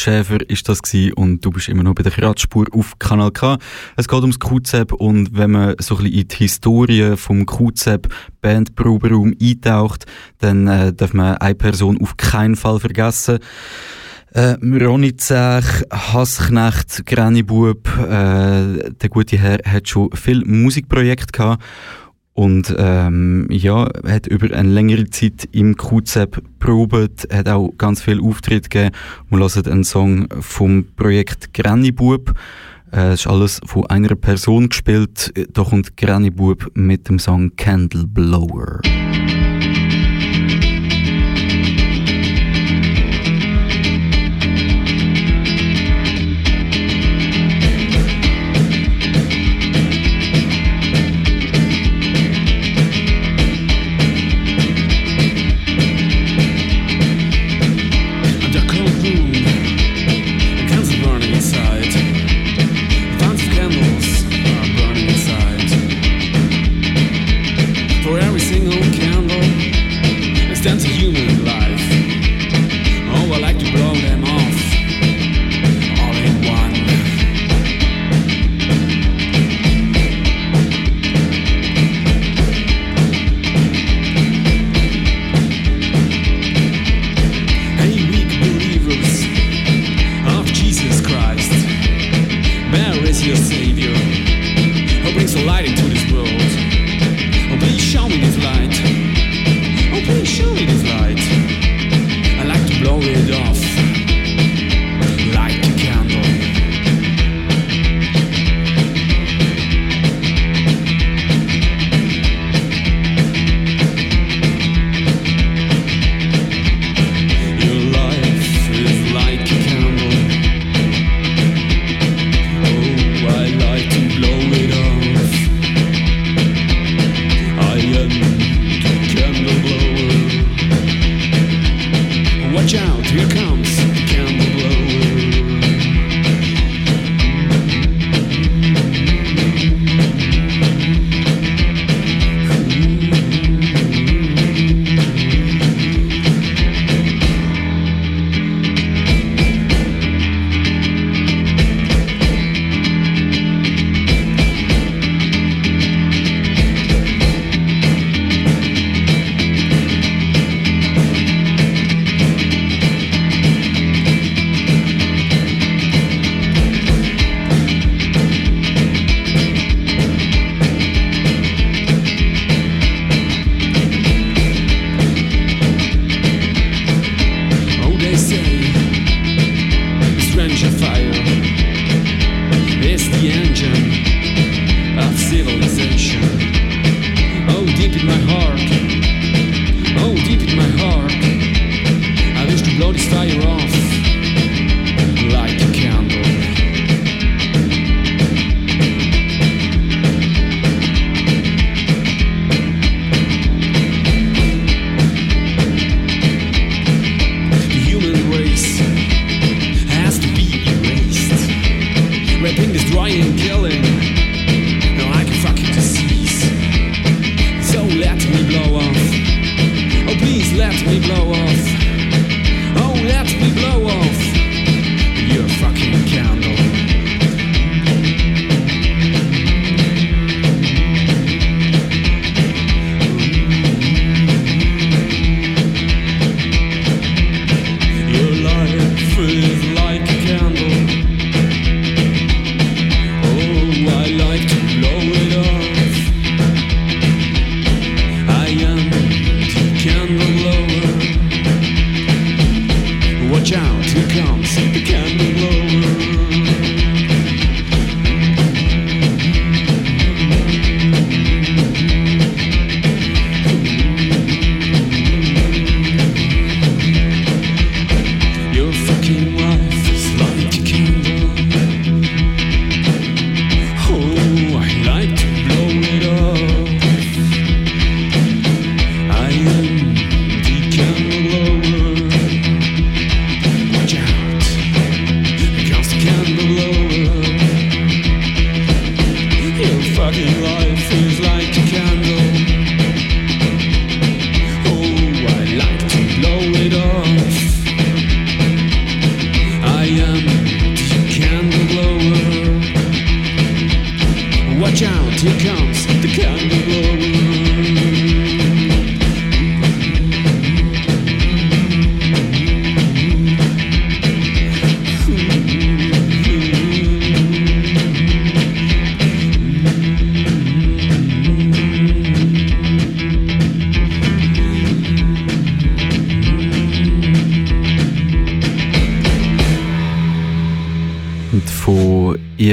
Schäfer 0.00 0.38
ist 0.48 0.68
das 0.68 0.80
gewesen 0.80 1.12
und 1.12 1.44
du 1.44 1.50
bist 1.50 1.68
immer 1.68 1.82
noch 1.82 1.94
bei 1.94 2.02
der 2.02 2.12
Kratzspur 2.12 2.66
auf 2.72 2.98
Kanal 2.98 3.30
K. 3.32 3.58
Es 3.96 4.08
geht 4.08 4.20
ums 4.20 4.40
QZEB 4.40 4.92
und 4.94 5.36
wenn 5.36 5.50
man 5.50 5.74
so 5.78 5.96
ein 5.96 6.04
bisschen 6.04 6.20
in 6.20 6.28
die 6.28 6.36
Historie 6.36 7.16
vom 7.16 7.44
QZEB 7.44 8.08
Bandproberaum 8.40 9.34
eintaucht, 9.40 10.06
dann 10.38 10.66
äh, 10.68 10.92
darf 10.94 11.12
man 11.12 11.36
eine 11.36 11.54
Person 11.54 12.00
auf 12.00 12.16
keinen 12.16 12.56
Fall 12.56 12.80
vergessen. 12.80 13.40
Äh, 14.32 14.56
Ronny 14.62 15.16
Zech, 15.16 15.84
Hassknecht, 15.92 17.04
Grannibub, 17.04 17.86
äh, 17.98 18.90
der 18.92 19.08
gute 19.10 19.36
Herr 19.36 19.58
hat 19.66 19.88
schon 19.88 20.10
viel 20.12 20.44
Musikprojekte 20.46 21.32
gehabt 21.32 21.62
und 22.40 22.74
ähm, 22.78 23.48
ja, 23.50 23.86
hat 24.06 24.26
über 24.26 24.56
eine 24.56 24.70
längere 24.70 25.10
Zeit 25.10 25.46
im 25.52 25.76
QZEP 25.76 26.42
probiert, 26.58 27.28
hat 27.30 27.50
auch 27.50 27.70
ganz 27.76 28.00
viel 28.00 28.18
Auftritt 28.18 28.70
gegeben. 28.70 28.96
Wir 29.28 29.40
hören 29.40 29.66
einen 29.66 29.84
Song 29.84 30.26
vom 30.40 30.86
Projekt 30.96 31.52
Granny 31.52 31.92
Bub. 31.92 32.32
Äh, 32.92 33.12
es 33.12 33.20
ist 33.20 33.26
alles 33.26 33.60
von 33.66 33.84
einer 33.90 34.14
Person 34.14 34.70
gespielt. 34.70 35.34
Da 35.52 35.64
kommt 35.64 35.98
Granny 35.98 36.30
Bub 36.30 36.70
mit 36.72 37.10
dem 37.10 37.18
Song 37.18 37.54
Candle 37.56 38.06
Blower. 38.06 38.80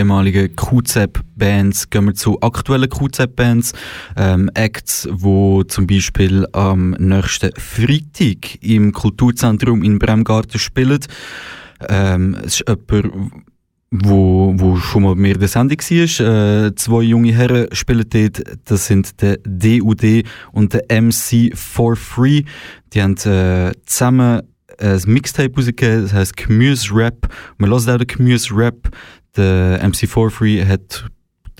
Ehemaligen 0.08 0.56
QZEP-Bands 0.56 1.90
gehen 1.90 2.06
wir 2.06 2.14
zu 2.14 2.40
aktuellen 2.42 2.90
QZEP-Bands. 2.90 3.74
Ähm, 4.16 4.50
Acts, 4.54 5.08
wo 5.12 5.64
zum 5.64 5.86
Beispiel 5.86 6.48
am 6.54 6.92
nächsten 6.92 7.52
Freitag 7.58 8.64
im 8.64 8.94
Kulturzentrum 8.94 9.84
in 9.84 10.00
Bremgarten 10.00 10.60
spielen. 10.60 11.00
Ähm, 11.90 12.38
es 12.40 12.62
ist 12.62 12.70
jemand, 12.70 13.32
wo, 13.92 14.54
wo 14.56 14.78
schon 14.78 15.04
mal 15.04 15.16
mehr 15.16 15.38
der 15.38 15.50
Sendung 15.50 15.78
war. 15.78 16.66
Äh, 16.68 16.76
zwei 16.76 17.02
junge 17.02 17.34
Herren 17.34 17.68
spielen 17.74 18.06
dort. 18.10 18.42
Das 18.64 18.88
sind 18.88 19.22
der 19.22 19.38
DUD 19.44 20.24
und 20.54 20.74
der 20.74 21.02
MC 21.02 21.54
for 21.54 21.98
Free. 21.98 22.44
Die 22.94 23.02
haben 23.02 23.18
äh, 23.26 23.74
zusammen 23.86 24.42
ein 24.80 25.02
Mixtape 25.06 25.56
rausgegeben, 25.56 26.04
das 26.04 26.14
heisst 26.14 26.38
Gemüse 26.38 26.94
Rap. 26.94 27.28
Man 27.58 27.70
hört 27.70 27.90
auch 27.90 27.98
den 27.98 28.08
Gemüse 28.08 28.56
Rap. 28.56 28.90
Der 29.36 29.80
MC 29.88 30.08
for 30.08 30.32
Free 30.32 30.66
hat 30.66 31.06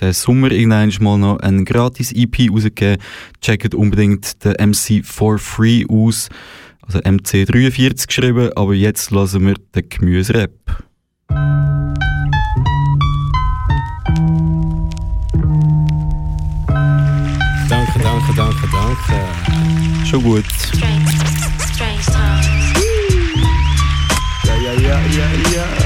den 0.00 0.12
Sommer 0.12 0.50
irgendwann 0.50 0.92
mal 1.00 1.18
noch 1.18 1.40
ein 1.40 1.64
gratis 1.64 2.12
EP 2.12 2.50
rausgegeben. 2.50 3.02
Checkt 3.40 3.74
unbedingt 3.74 4.44
den 4.44 4.70
MC 4.70 5.04
for 5.04 5.38
Free 5.38 5.84
aus. 5.88 6.28
Also 6.82 7.00
MC43 7.00 8.06
geschrieben, 8.06 8.50
aber 8.56 8.74
jetzt 8.74 9.10
lassen 9.10 9.46
wir 9.46 9.54
den 9.74 9.88
Gemüse 9.88 10.34
Rap. 10.34 10.52
Danke, 17.68 17.98
danke, 18.02 18.34
danke, 18.34 18.68
danke. 18.72 20.06
Schon 20.06 20.22
gut. 20.22 20.44
Ja, 24.88 24.98
ja, 25.00 25.28
ja, 25.54 25.77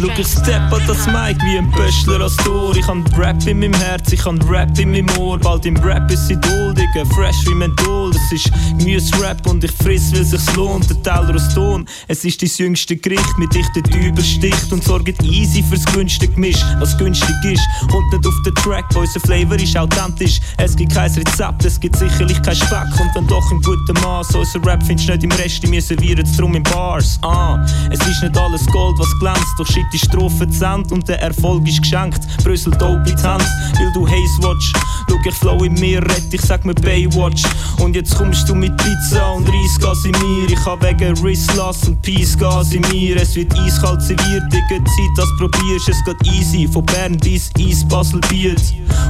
Schau, 0.00 0.06
ich 0.16 0.28
step 0.28 0.72
an 0.72 0.80
das 0.86 1.06
Mic 1.06 1.42
wie 1.44 1.58
ein 1.58 1.68
Pöstler 1.72 2.20
als 2.20 2.36
Tor. 2.36 2.74
Ich 2.76 2.86
hab 2.86 3.18
Rap 3.18 3.44
in 3.48 3.58
meinem 3.58 3.74
Herz, 3.74 4.12
ich 4.12 4.24
hab 4.24 4.48
Rap 4.48 4.78
in 4.78 4.92
meinem 4.92 5.10
Ohr. 5.18 5.38
Bald 5.38 5.66
im 5.66 5.76
Rap 5.78 6.08
ist 6.12 6.30
Idol, 6.30 6.72
Digga, 6.72 7.04
fresh 7.16 7.44
wie 7.46 7.54
Menthol. 7.54 8.12
Das 8.12 8.30
ist 8.30 8.48
Gemüse-Rap 8.78 9.44
und 9.48 9.64
ich 9.64 9.72
friss, 9.72 10.12
weil 10.14 10.24
sich's 10.24 10.54
lohnt. 10.54 10.88
Der 10.88 11.02
Teller 11.02 11.34
aus 11.34 11.52
Ton, 11.52 11.84
es 12.06 12.24
ist 12.24 12.40
dein 12.40 12.50
jüngste 12.56 12.96
Gericht, 12.96 13.38
mit 13.38 13.52
dich 13.52 13.66
dort 13.74 13.92
übersticht 13.92 14.72
und 14.72 14.84
sorgt 14.84 15.20
easy 15.24 15.64
fürs 15.64 15.84
günstige 15.86 16.32
Gemisch. 16.32 16.64
Was 16.78 16.96
günstig 16.96 17.34
ist, 17.42 17.66
kommt 17.90 18.12
nicht 18.12 18.24
auf 18.24 18.42
den 18.44 18.54
Track, 18.54 18.84
weil 18.94 19.02
unser 19.02 19.20
Flavor 19.20 19.56
ist 19.56 19.76
authentisch. 19.76 20.40
Es 20.58 20.76
gibt 20.76 20.94
kein 20.94 21.12
Rezept, 21.12 21.64
es 21.64 21.80
gibt 21.80 21.96
sicherlich 21.96 22.40
kein 22.42 22.54
Speck. 22.54 23.00
Und 23.00 23.14
wenn 23.16 23.26
doch 23.26 23.50
im 23.50 23.60
guten 23.62 24.00
Maß, 24.04 24.32
unser 24.36 24.64
Rap 24.64 24.80
findest 24.84 25.08
nicht 25.08 25.24
im 25.24 25.32
Rest, 25.32 25.68
wir 25.68 25.82
servieren's 25.82 26.36
drum 26.36 26.54
in 26.54 26.62
Bars. 26.62 27.18
Ah, 27.22 27.58
es 27.90 27.98
ist 28.06 28.22
nicht 28.22 28.38
alles 28.38 28.64
Gold, 28.66 28.96
was 29.00 29.10
glänzt, 29.18 29.54
doch 29.58 29.66
shit 29.66 29.87
die 29.92 29.98
Strophe 29.98 30.48
zu 30.48 30.64
Ende 30.64 30.94
und 30.94 31.08
der 31.08 31.20
Erfolg 31.22 31.66
ist 31.68 31.82
geschenkt. 31.82 32.20
Brüssel 32.44 32.72
dope 32.72 33.08
in 33.08 33.16
die 33.16 33.22
Hand, 33.22 33.44
weil 33.74 33.92
du 33.92 34.06
Haze 34.06 34.42
watch. 34.42 34.72
Schau, 35.08 35.18
ich 35.28 35.34
flow 35.34 35.64
in 35.64 35.74
mir, 35.74 36.02
rett, 36.02 36.32
ich 36.32 36.40
sag 36.40 36.64
mir 36.64 36.74
Baywatch. 36.74 37.42
Und 37.78 37.94
jetzt 37.96 38.14
kommst 38.16 38.48
du 38.48 38.54
mit 38.54 38.76
Pizza 38.76 39.32
und 39.32 39.48
Reisgas 39.48 40.04
in 40.04 40.12
mir. 40.12 40.48
Ich 40.48 40.64
hab 40.64 40.82
wegen 40.82 41.20
Wristlass 41.22 41.88
und 41.88 42.00
Peacegas 42.02 42.72
in 42.72 42.82
mir. 42.92 43.16
Es 43.16 43.34
wird 43.34 43.52
eiskalt 43.58 44.02
serviert, 44.02 44.44
Digga, 44.52 44.84
Zeit, 44.84 45.16
das 45.16 45.28
probierst. 45.38 45.88
Es 45.88 46.04
geht 46.04 46.26
easy, 46.32 46.68
von 46.68 46.84
Bern 46.86 47.16
bis 47.18 47.50
Eis, 47.58 47.86
Basel, 47.88 48.20
Biel. 48.28 48.56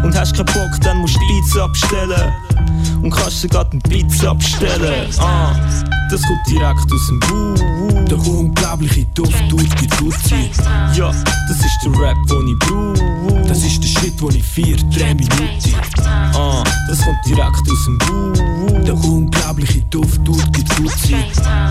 Und 0.02 0.18
hast 0.18 0.34
keinen 0.34 0.46
Bock, 0.46 0.80
dann 0.82 0.98
musst 0.98 1.16
du 1.16 1.20
Pizza 1.20 1.64
abstellen. 1.64 2.32
Und 3.02 3.10
kannst 3.10 3.42
sogar 3.42 3.64
den 3.66 3.80
Pizza 3.80 4.30
abstellen. 4.30 5.10
Ah, 5.18 5.54
das 6.10 6.22
kommt 6.22 6.48
direkt 6.48 6.92
aus 6.92 7.06
dem 7.08 7.20
Buh. 7.20 8.04
Der 8.04 8.18
unglaubliche 8.18 9.04
Duft 9.14 9.48
tut 9.50 9.80
die 9.80 9.86
Tutsi. 9.86 10.50
Ja, 10.94 11.12
das 11.48 11.58
ist 11.58 11.78
der 11.84 11.92
Rap, 12.00 12.16
den 12.28 12.48
ich 12.48 12.58
brauch. 12.58 13.46
Das 13.46 13.58
ist 13.64 13.82
der 13.82 13.88
Shit, 13.88 14.20
den 14.20 14.36
ich 14.36 14.44
vier, 14.44 14.76
drei 14.76 15.14
Minuten. 15.14 15.74
Ah, 16.34 16.62
das 16.88 17.04
kommt 17.04 17.18
direkt 17.26 17.70
aus 17.70 17.84
dem 17.86 17.98
Buh. 17.98 18.32
Der 18.84 18.94
unglaubliche 18.94 19.80
Duft 19.90 20.24
tut 20.24 20.56
die 20.56 20.64
Tutsi. 20.64 21.16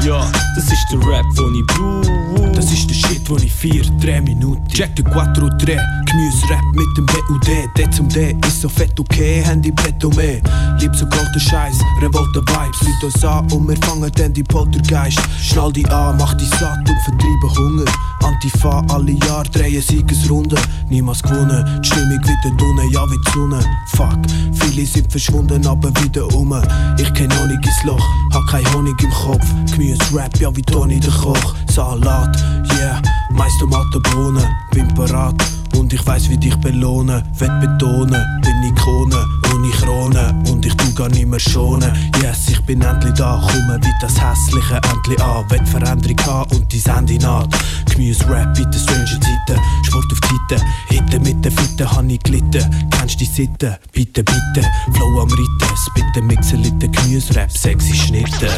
Ja, 0.06 0.26
das 0.56 0.66
ist 0.66 0.86
der 0.92 1.00
Rap, 1.00 1.26
den 1.38 1.56
ich 1.56 1.68
brauch. 1.68 2.54
Das 2.54 2.72
ist 2.72 2.90
der 2.90 2.96
Shit, 2.96 3.30
wo 3.30 3.38
ich 3.38 3.54
vier, 3.54 3.84
drei 4.00 4.22
Minuten. 4.22 4.68
Check 4.70 4.96
den 4.96 5.06
4 5.06 5.14
3, 5.14 5.80
Gemüse-Rap 6.06 6.64
mit 6.74 6.98
dem 6.98 7.06
BUD. 7.06 7.48
D 7.78 7.90
zum 7.92 8.10
D 8.10 8.36
ist 8.48 8.62
so 8.62 8.70
fett 8.70 9.00
okay, 9.00 9.42
Handy 9.44 9.72
Petto 9.72 10.10
mehr. 10.10 10.42
Lieb 10.80 10.96
so 10.96 11.06
kalter 11.08 11.40
Scheiß, 11.40 11.78
Revolte 12.02 12.42
Vibes. 12.42 12.82
Leute 12.82 13.06
uns 13.06 13.26
an 13.26 13.52
und 13.52 13.68
wir 13.68 13.78
fangen 13.78 14.12
dann 14.16 14.34
die 14.34 14.44
Poltergeist. 14.44 15.20
Schnall 15.42 15.72
die 15.74 15.86
an, 15.88 16.18
mach 16.18 16.34
die 16.36 16.46
satt 16.46 16.80
und 16.80 17.00
vertreibe 17.06 17.60
Hunger. 17.60 17.92
Antifa, 18.24 18.84
alle 18.90 19.12
Jahr 19.12 19.44
drehen 19.44 19.82
Siegesrunden. 19.82 20.60
Niemals 20.90 21.22
gewonnen, 21.22 21.82
die 21.82 21.88
Stimmung 21.88 22.20
wieder 22.22 22.56
dunne, 22.58 22.84
ja 22.92 23.04
wie 23.10 23.18
die 23.26 23.32
Sonne. 23.32 23.60
Fuck, 23.96 24.20
viele 24.54 24.86
sind 24.86 25.12
verschwunden, 25.12 25.66
aber 25.68 25.90
wieder 26.02 26.28
um. 26.36 26.54
Ich 26.98 27.14
kenn 27.14 27.32
Honig 27.40 27.66
ins 27.66 27.84
Loch, 27.84 28.06
hab 28.34 28.48
kein 28.48 28.74
Honig 28.74 29.02
im 29.02 29.12
Kopf. 29.12 29.46
Gemüse-Rap, 29.72 30.40
ja 30.40 30.56
wie 30.56 30.62
Toni 30.62 31.00
der 31.00 31.12
Koch. 31.12 31.56
Salat, 31.70 32.36
yeah, 32.80 33.02
Mais, 33.38 33.58
Tomaten, 33.60 34.02
Bohnen, 34.02 34.44
bin 34.72 34.88
parat. 34.94 35.36
Und 35.78 35.94
ich 35.94 36.06
weiß, 36.06 36.30
wie 36.30 36.38
dich 36.38 36.56
belohnen, 36.56 37.24
wett 37.38 37.62
betonen, 37.62 38.42
bin 38.42 38.64
Ikone, 38.64 39.26
ohne 39.54 39.70
Krone 39.70 40.36
und 40.50 40.66
ich 40.66 40.76
tu 40.76 40.92
gar 40.94 41.10
nicht 41.10 41.28
mehr 41.28 41.40
schonen. 41.40 41.92
Yes, 42.22 42.50
ich 42.50 42.60
bin 42.62 42.82
endlich 42.82 43.14
da, 43.14 43.40
komme 43.40 43.80
wie 43.82 43.94
das 44.02 44.20
hässliche 44.20 44.82
Endlich 44.92 45.22
an, 45.22 45.50
wett 45.50 45.68
Veränderung 45.68 46.18
haben 46.26 46.56
und 46.56 46.72
die 46.72 46.80
Handy 46.80 47.18
naht. 47.20 47.50
Gemüse, 47.92 48.28
Rap, 48.30 48.54
bitte 48.56 48.78
Stranger 48.78 49.06
Zeiten, 49.06 49.62
Sport 49.84 50.12
auf 50.12 50.20
die 50.20 50.56
Seite, 50.56 50.66
Hitte 50.90 51.20
mit 51.20 51.46
den 51.46 51.52
Fitten 51.52 51.92
han 51.92 52.10
ich 52.10 52.20
gelitten. 52.22 52.90
Kennst 52.92 53.20
die 53.20 53.26
Sitte? 53.26 53.80
Bitte, 53.92 54.24
bitte, 54.24 54.68
Flow 54.94 55.22
am 55.22 55.30
Ritten, 55.30 55.76
bitte 55.94 56.22
Mixen, 56.22 56.64
Litten, 56.64 56.92
Gemüse-Rap, 56.92 57.52
sexy 57.52 57.94
Schnitte. 57.94 58.50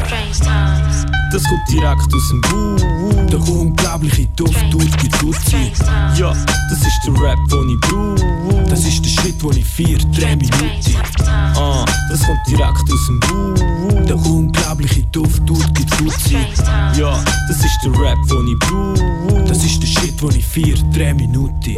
Das 1.32 1.44
kommt 1.44 1.70
direkt 1.70 2.14
aus 2.14 2.30
dem 2.30 2.42
Buh. 2.42 3.28
Der 3.30 3.40
unglaubliche 3.40 4.26
Duft 4.36 4.69
tut 4.70 5.04
wie 5.04 5.10
Tutsi. 5.10 5.72
Ja, 6.16 6.34
das 6.70 6.80
ist 6.80 7.00
der 7.06 7.14
Rap, 7.22 7.40
den 7.50 7.70
ich 7.70 7.80
brauch. 7.82 8.70
Das 8.70 8.86
ist 8.86 9.04
der 9.04 9.10
Schritt, 9.10 9.44
wo 9.44 9.52
ich 9.52 9.66
vier, 9.66 9.98
drei 9.98 10.36
Minuten. 10.36 10.96
Ah, 11.28 11.86
das 12.10 12.26
kommt 12.26 12.40
direkt 12.48 12.92
aus 12.92 13.08
dem 13.08 13.20
Buh. 13.20 14.06
Der 14.06 14.16
unglaubliche 14.16 15.04
Duft 15.12 15.46
tut 15.46 15.66
wie 15.78 15.86
Tutsi. 15.86 16.38
Ja, 16.98 17.24
das 17.48 17.58
ist 17.58 17.80
der 17.84 17.92
Rap, 18.00 18.18
den 18.30 18.48
ich 18.48 18.60
brauch. 18.60 19.48
Das 19.48 19.64
ist 19.64 19.82
der 19.82 19.88
Shit, 19.88 20.22
wo 20.22 20.30
ich 20.30 20.46
vier, 20.46 20.76
drei 20.94 21.14
Minuten. 21.14 21.76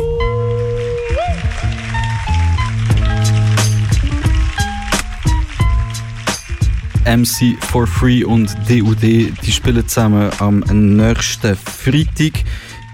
MC 7.06 7.58
for 7.72 7.88
Free 7.88 8.24
und 8.24 8.56
DUD, 8.70 9.02
die 9.02 9.52
spielen 9.52 9.88
zusammen 9.88 10.30
am 10.40 10.60
nächsten 10.60 11.56
Freitag 11.58 12.44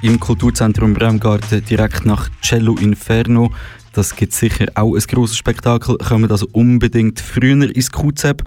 im 0.08 0.22
Kulturzentrum 0.22 0.94
Bremgarten 0.94 1.66
direkt 1.66 2.06
nach 2.06 2.30
Cello 2.42 2.78
Inferno. 2.78 3.52
Das 3.92 4.16
gibt 4.16 4.32
sicher 4.32 4.68
auch 4.76 4.96
ein 4.96 5.02
grosses 5.02 5.36
Spektakel. 5.36 5.98
Kommen 5.98 6.32
also 6.32 6.48
unbedingt 6.54 7.20
früher 7.20 7.76
ins 7.76 7.92
QZEP. 7.92 8.42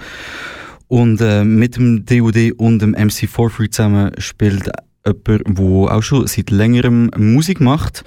Und 0.88 1.20
äh, 1.20 1.44
mit 1.44 1.76
dem 1.76 2.06
DUD 2.06 2.52
und 2.56 2.80
dem 2.80 2.92
MC 2.92 3.28
for 3.28 3.50
Free 3.50 3.68
zusammen 3.68 4.12
spielt 4.16 4.70
jemand, 5.04 5.58
der 5.58 5.94
auch 5.94 6.02
schon 6.02 6.26
seit 6.26 6.50
längerem 6.50 7.10
Musik 7.18 7.60
macht. 7.60 8.04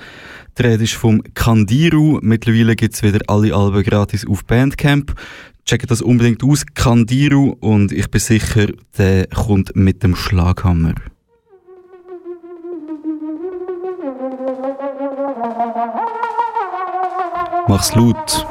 Die 0.57 0.63
Rede 0.63 0.83
ist 0.85 0.93
vom 0.93 1.21
Kandiru. 1.35 2.17
Mittlerweile 2.23 2.75
gibt 2.75 2.95
es 2.95 3.03
wieder 3.03 3.19
alle 3.27 3.53
Alben 3.53 3.83
gratis 3.83 4.25
auf 4.25 4.45
Bandcamp. 4.45 5.13
Checkt 5.65 5.91
das 5.91 6.01
unbedingt 6.01 6.43
aus, 6.43 6.65
Kandiru. 6.73 7.55
Und 7.59 7.91
ich 7.91 8.09
bin 8.09 8.19
sicher, 8.19 8.67
der 8.97 9.27
kommt 9.27 9.75
mit 9.75 10.01
dem 10.01 10.15
Schlaghammer. 10.15 10.95
Mach's 17.67 17.95
laut. 17.95 18.45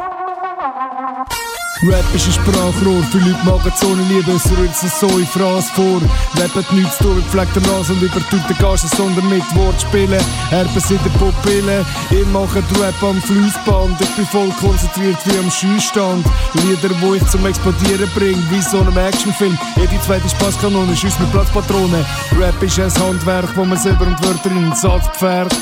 Rap 1.85 2.05
ist 2.14 2.27
ein 2.27 2.33
Sprachrohr, 2.33 3.03
viele 3.11 3.33
Leute 3.33 3.44
machen 3.44 3.72
so 3.75 3.88
eine 3.88 4.03
Liebe, 4.05 4.31
es 4.33 4.57
rührt 4.57 4.75
sich 4.75 4.92
so 4.92 5.09
in 5.18 5.27
Phrase 5.27 5.68
vor. 5.75 6.01
Rap 6.37 6.55
hat 6.55 6.72
nichts 6.72 6.96
tun, 6.98 7.22
pflegt 7.29 7.57
den 7.57 7.64
Nase 7.64 7.92
und 7.92 8.03
übertut 8.03 8.48
den 8.48 8.57
Gaschen, 8.57 8.88
sondern 8.88 9.29
mit 9.29 9.42
Wortspielen. 9.57 10.22
Herpes 10.48 10.90
in 10.90 10.98
den 11.03 11.12
Pupillen, 11.14 11.85
ihr 12.11 12.27
macht 12.27 12.57
Rap 12.81 13.03
am 13.03 13.20
Flussband, 13.20 14.01
ich 14.01 14.14
bin 14.14 14.27
voll 14.27 14.51
konzentriert 14.61 15.18
wie 15.25 15.38
am 15.38 15.51
Schießstand. 15.51 16.25
Lieder, 16.64 16.94
wo 17.01 17.14
ich 17.14 17.27
zum 17.27 17.44
Explodieren 17.44 18.09
bringe, 18.14 18.42
wie 18.51 18.62
so 18.62 18.81
einem 18.81 18.96
Actionfilm. 18.96 19.59
Jede 19.77 20.01
zweite 20.01 20.29
Spaßkanone 20.29 20.96
schießt 20.96 21.20
mit 21.20 21.33
Platzpatronen. 21.33 22.07
Rap 22.38 22.62
ist 22.62 22.79
ein 22.79 22.94
Handwerk, 23.03 23.55
wo 23.57 23.64
man 23.64 23.77
selber 23.77 24.07
und 24.07 24.25
Wörter 24.25 24.51
in 24.51 24.70
den 24.70 24.75
Satz 24.77 25.09
pferd. 25.18 25.53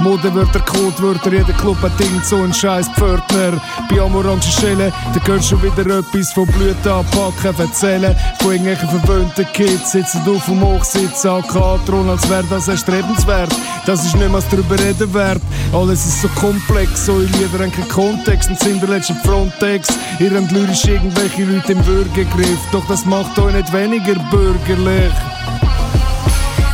Modewörter, 0.00 0.60
Codewörter, 0.60 1.32
jeder 1.32 1.52
Club 1.54 1.80
hat 1.82 2.00
irgend 2.00 2.24
so 2.24 2.36
einen 2.36 2.54
scheiß 2.54 2.88
Pförtner. 2.90 3.60
Bei 3.90 4.00
am 4.00 4.14
orangen 4.14 4.42
Schellen, 4.42 4.92
da 5.12 5.20
gehört 5.20 5.44
schon 5.44 5.62
wieder 5.62 5.98
etwas 5.98 6.32
von 6.32 6.46
Blüten 6.46 6.90
anpacken, 6.90 7.58
erzählen. 7.58 8.14
Von 8.40 8.52
irgendwelchen 8.52 8.88
verwöhnten 8.88 9.46
Kids 9.52 9.92
sitzen 9.92 10.22
auf 10.28 10.44
dem 10.44 10.60
Hochsitz, 10.60 11.24
AK-Thron, 11.24 12.08
als 12.10 12.28
wäre 12.30 12.44
das 12.48 12.68
erstrebenswert. 12.68 13.50
Das 13.86 14.04
ist 14.04 14.16
mehr 14.16 14.28
drüber 14.28 14.78
reden 14.78 15.12
wert. 15.14 15.42
Alles 15.72 16.06
ist 16.06 16.22
so 16.22 16.28
komplex, 16.28 17.06
so 17.06 17.18
in 17.18 17.32
Lieder 17.32 17.64
haben 17.64 17.72
keinen 17.72 17.88
Kontext 17.88 18.50
und 18.50 18.60
sind 18.60 18.82
der 18.82 18.90
letzte 18.90 19.14
Frontex. 19.24 19.88
Ihr 20.18 20.30
habt 20.30 20.52
lyrisch 20.52 20.84
irgendwelche 20.84 21.44
Leute 21.44 21.72
im 21.72 21.82
Bürgergriff, 21.82 22.60
doch 22.72 22.86
das 22.88 23.04
macht 23.04 23.38
euch 23.38 23.54
nicht 23.54 23.72
weniger 23.72 24.14
bürgerlich. 24.30 25.12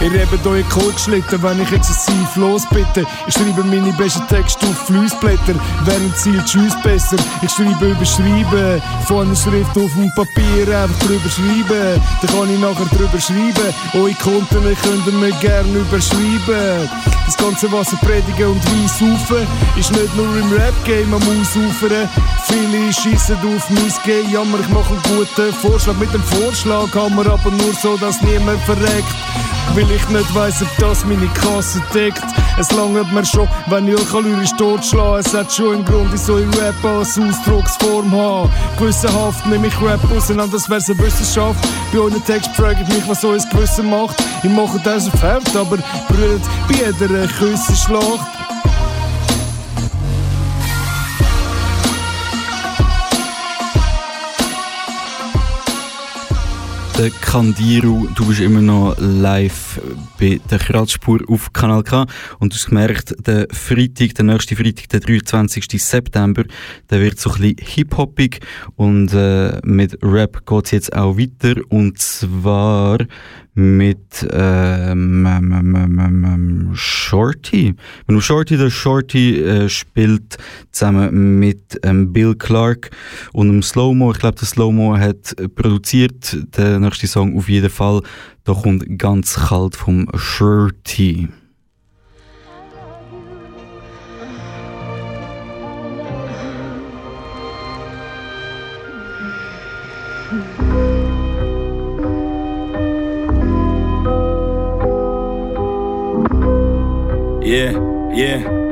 Ihr 0.05 0.21
habt 0.21 0.47
euch 0.47 0.69
Kohl 0.69 0.93
geschlitten, 0.93 1.43
wenn 1.43 1.63
ich 1.63 1.73
exzessiv 1.73 2.37
losbitte. 2.37 3.07
Ich 3.27 3.33
schreibe 3.33 3.65
meine 3.65 3.91
besten 3.95 4.27
Texte 4.29 4.67
auf 4.67 4.87
Flussblätter, 4.87 5.55
während 5.87 6.17
Ziel 6.19 6.43
Tschüss 6.45 6.75
besser. 6.83 7.17
Ich 7.41 7.51
schreibe 7.51 7.93
überschreiben, 7.93 8.83
von 9.07 9.27
einer 9.27 9.35
Schrift 9.35 9.75
auf 9.79 9.93
dem 9.95 10.13
Papier 10.15 10.79
einfach 10.79 10.99
drüber 11.07 11.31
schreiben. 11.31 12.03
Dann 12.21 12.31
kann 12.31 12.53
ich 12.53 12.61
nachher 12.61 12.85
drüber 12.95 13.19
schreiben. 13.19 13.75
Eure 13.95 14.13
Konten 14.23 14.77
könnt 14.83 15.07
ihr 15.07 15.13
mir 15.13 15.33
gerne 15.41 15.79
überschreiben. 15.79 16.91
Das 17.25 17.37
ganze 17.39 17.73
Wasser 17.73 17.97
predigen 17.97 18.49
und 18.49 18.65
Wein 18.67 18.89
saufen 18.89 19.47
ist 19.79 19.91
nicht 19.91 20.15
nur 20.17 20.37
im 20.37 20.53
Rap-Game 20.53 21.15
am 21.15 21.23
Ausufern. 21.23 22.11
Viele 22.47 22.93
schiessen 22.93 23.37
auf 23.37 23.71
mein 23.71 23.93
Game, 24.05 24.31
jammer, 24.31 24.61
ich 24.61 24.69
mache 24.69 24.93
einen 24.93 25.03
guten 25.17 25.53
Vorschlag. 25.55 25.97
Mit 25.97 26.13
dem 26.13 26.23
Vorschlag 26.23 26.95
haben 26.95 27.17
wir 27.17 27.33
aber 27.33 27.51
nur 27.51 27.73
so, 27.73 27.97
dass 27.97 28.21
niemand 28.21 28.61
verreckt. 28.65 29.15
Weil 29.73 29.91
ich 29.95 30.09
nicht 30.09 30.35
weiss, 30.35 30.63
ob 30.63 30.69
das 30.79 31.05
meine 31.05 31.27
Kasse 31.29 31.81
deckt. 31.93 32.25
Es 32.59 32.71
langt 32.73 33.13
mir 33.13 33.25
schon, 33.25 33.49
wenn 33.67 33.89
ich 33.89 33.95
euch 33.95 34.25
lyrisch 34.25 34.53
totschlage. 34.57 35.21
Es 35.21 35.35
hat 35.35 35.53
schon 35.53 35.77
einen 35.77 35.85
Grund, 35.85 36.13
ich 36.15 36.61
Rap 36.61 36.85
als 36.85 37.19
Ausdrucksform 37.19 38.11
habe. 38.13 38.51
Gewissenhaft 38.79 39.47
nehme 39.47 39.67
ich 39.67 39.83
Rap 39.83 40.01
auseinander, 40.11 40.57
das 40.57 40.69
wär's 40.69 40.91
eine 40.91 40.99
Wissenschaft. 40.99 41.67
Bei 41.93 41.99
euren 41.99 42.25
Text 42.25 42.51
frage 42.57 42.83
ich 42.83 42.89
mich, 42.89 43.09
was 43.09 43.25
euer 43.25 43.39
Gewissen 43.39 43.91
macht. 43.91 44.17
Ich 44.43 44.51
mache 44.51 44.81
das 44.83 45.07
auf 45.07 45.23
Heft, 45.23 45.57
aber 45.57 45.79
brüllt 46.09 46.43
bei 46.69 46.75
jeder 46.75 47.27
Küssenschlacht. 47.29 48.44
Der 57.05 57.13
Kandiru, 57.21 58.09
du 58.15 58.25
bist 58.25 58.41
immer 58.41 58.63
noch 58.63 58.97
live 58.99 59.79
bei 60.19 60.41
der 60.51 60.59
Kratzspur 60.59 61.21
auf 61.29 61.53
Kanal 61.53 61.83
K 61.83 62.07
und 62.39 62.51
du 62.51 62.57
hast 62.57 62.69
gemerkt, 62.69 63.15
der 63.27 63.47
Freitag, 63.53 64.15
der 64.15 64.25
nächste 64.25 64.57
Freitag, 64.57 64.89
der 64.89 65.01
23. 65.01 65.67
September, 65.85 66.45
der 66.89 67.01
wird 67.03 67.21
so 67.21 67.29
ein 67.33 67.41
bisschen 67.43 67.57
hip-hoppig 67.61 68.41
und 68.77 69.13
äh, 69.13 69.61
mit 69.65 69.99
Rap 70.03 70.47
geht's 70.47 70.71
jetzt 70.71 70.97
auch 70.97 71.19
weiter 71.19 71.61
und 71.69 71.99
zwar 71.99 72.97
mit 73.55 74.27
ähm, 74.33 75.27
ähm, 75.27 75.77
ähm, 75.77 76.25
ähm, 76.25 76.71
Shorty. 76.75 77.75
Wenn 78.07 78.15
du 78.15 78.21
Shorty, 78.21 78.57
der 78.57 78.71
Shorty 78.71 79.41
äh, 79.41 79.69
spielt 79.69 80.39
zusammen 80.73 81.39
mit 81.39 81.81
Bill 82.13 82.35
Clark 82.35 82.91
und 83.33 83.49
dem 83.49 83.63
Slowmo. 83.63 84.13
Ich 84.13 84.19
glaube, 84.19 84.39
der 84.39 84.49
Slowmo 84.49 84.97
hat 84.97 85.39
äh, 85.39 85.49
produziert 85.49 86.37
den 86.57 86.81
nächsten 86.81 87.07
Song 87.07 87.37
auf 87.37 87.49
jeden 87.49 87.71
Fall. 87.71 88.03
Da 88.45 88.55
kommt 88.55 88.99
ganz 88.99 89.35
kalt 89.35 89.77
vom 89.77 90.09
Shorty. 90.15 91.29
Yeah, 107.45 107.73
yeah. 108.15 108.64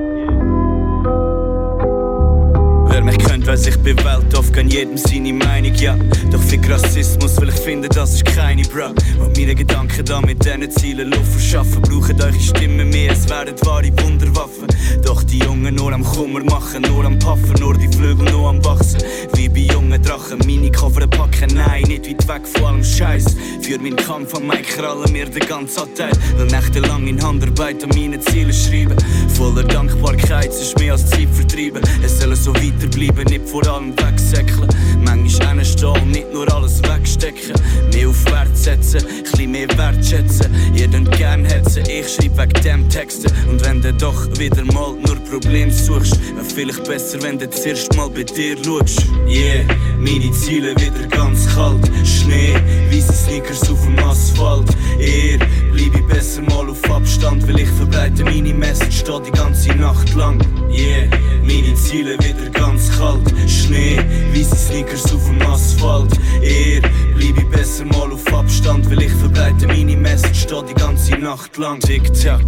Wer 3.52 3.58
mich 3.58 3.64
kennt, 3.64 3.66
weiß 3.66 3.66
ich 3.66 3.78
bin 3.78 4.04
weltoff, 4.04 4.52
kann 4.52 4.68
jedem 4.68 4.96
seine 4.96 5.32
Meinung, 5.32 5.74
ja. 5.74 5.96
Doch 6.30 6.40
für 6.40 6.58
Rassismus 6.70 7.40
will 7.40 7.50
ich 7.50 7.60
finden, 7.60 7.88
das 7.94 8.14
ist 8.14 8.24
keine, 8.24 8.62
bro. 8.62 8.88
Und 9.22 9.36
meine 9.36 9.54
Gedanken 9.54 10.04
da 10.04 10.20
mit 10.20 10.44
diesen 10.44 10.70
Zielen 10.70 11.10
Luft 11.10 11.32
verschaffen, 11.32 11.82
brauchen 11.82 12.20
eure 12.20 12.40
Stimmen 12.40 12.88
mehr, 12.88 13.12
es 13.12 13.28
werden 13.28 13.54
wahre 13.62 13.90
Wunderwaffen. 14.02 14.66
Doch 15.04 15.22
die 15.24 15.38
Jungen 15.38 15.74
nur 15.74 15.92
am 15.92 16.04
Kummer 16.04 16.42
machen, 16.44 16.82
nur 16.82 17.04
am 17.04 17.18
Paffen, 17.18 17.54
nur 17.60 17.74
die 17.74 17.88
Flügel 17.88 18.30
nur 18.30 18.48
am 18.48 18.64
Wachsen. 18.64 19.00
Wie 19.34 19.48
bei 19.48 19.72
jungen 19.72 20.02
Drachen, 20.02 20.38
meine 20.46 20.70
Koffer 20.70 21.06
packen, 21.06 21.54
nein, 21.54 21.82
nicht 21.84 22.08
weit 22.08 22.28
weg 22.28 22.46
von 22.46 22.64
allem 22.64 22.84
Scheiß. 22.84 23.36
Für 23.60 23.78
meinen 23.78 23.96
Kampf 23.96 24.34
am 24.34 24.46
Mike 24.46 24.76
krallen 24.76 25.12
mir 25.12 25.26
den 25.26 25.46
ganzen 25.46 25.80
Anteil, 25.80 26.12
will 26.36 26.46
nächtelang 26.46 27.06
in 27.06 27.22
Handarbeit 27.22 27.82
an 27.82 27.90
meine 27.90 28.20
Ziele 28.20 28.52
schreiben. 28.52 28.96
Voller 29.34 29.62
Dankbarkeit, 29.64 30.48
es 30.48 30.62
ist 30.62 30.78
mehr 30.78 30.92
als 30.92 31.08
Zeit 31.08 31.28
vertrieben. 31.32 31.82
Es 32.02 32.20
soll 32.20 32.34
so 32.36 32.54
weiterbleiben, 32.54 33.24
nicht 33.24 33.41
vor 33.46 33.66
allem 33.66 33.92
wegsäckeln. 33.98 34.68
Manchmal 35.04 35.64
stehen 35.64 36.10
nicht 36.10 36.32
nur 36.32 36.52
alles 36.52 36.82
wegstecken. 36.82 37.52
Mehr 37.92 38.08
auf 38.08 38.24
Wert 38.26 38.56
setzen, 38.56 39.02
bisschen 39.22 39.50
mehr 39.50 39.68
wertschätzen. 39.76 40.54
Ihr 40.74 40.88
könnt 40.88 41.10
gern 41.12 41.44
herzen, 41.44 41.82
ich 41.88 42.08
schreib 42.08 42.36
wegen 42.38 42.62
dem 42.64 42.88
Texten. 42.88 43.32
Und 43.48 43.64
wenn 43.64 43.82
du 43.82 43.92
doch 43.92 44.26
wieder 44.38 44.64
mal 44.66 44.94
nur 45.06 45.16
Probleme 45.30 45.72
suchst, 45.72 46.18
wäre 46.34 46.44
vielleicht 46.44 46.84
besser, 46.84 47.22
wenn 47.22 47.38
du 47.38 47.48
zuerst 47.50 47.94
mal 47.96 48.08
bei 48.08 48.24
dir 48.24 48.56
schaust. 48.64 49.06
Yeah, 49.28 49.64
meine 49.98 50.30
Ziele 50.32 50.74
wieder 50.76 51.06
ganz 51.08 51.46
kalt. 51.54 51.90
Schnee, 52.04 52.54
weiße 52.90 53.12
Sneakers 53.12 53.70
auf 53.70 53.82
dem 53.84 53.98
Asphalt. 53.98 54.68
Eher 54.98 55.38
bleib 55.72 55.94
ich 55.94 56.06
besser 56.06 56.42
mal 56.42 56.68
auf 56.68 56.90
Abstand, 56.90 57.46
weil 57.48 57.60
ich 57.60 57.68
verbreite 57.70 58.24
meine 58.24 58.54
Message 58.54 59.00
steht 59.00 59.26
die 59.26 59.30
ganze 59.32 59.74
Nacht 59.74 60.14
lang. 60.14 60.40
Yeah, 60.70 61.08
meine 61.42 61.74
Ziele 61.74 62.18
wieder 62.18 62.50
ganz 62.50 62.90
kalt. 62.96 63.32
Schnee, 63.46 63.98
weiße 64.34 64.56
Sneakers 64.56 65.12
auf 65.12 65.24
dem 65.26 65.42
Asphalt. 65.42 66.12
Eher 66.42 66.82
bleib 67.16 67.38
ich 67.38 67.48
besser 67.50 67.84
mal 67.86 68.12
auf 68.12 68.32
Abstand, 68.32 68.90
weil 68.90 69.02
ich 69.02 69.12
verbreite 69.12 69.66
meine 69.66 69.96
Message 69.96 70.42
steht 70.42 70.70
die 70.70 70.74
ganze 70.74 71.16
Nacht 71.16 71.56
lang. 71.56 71.80
Tick-Tack, 71.80 72.44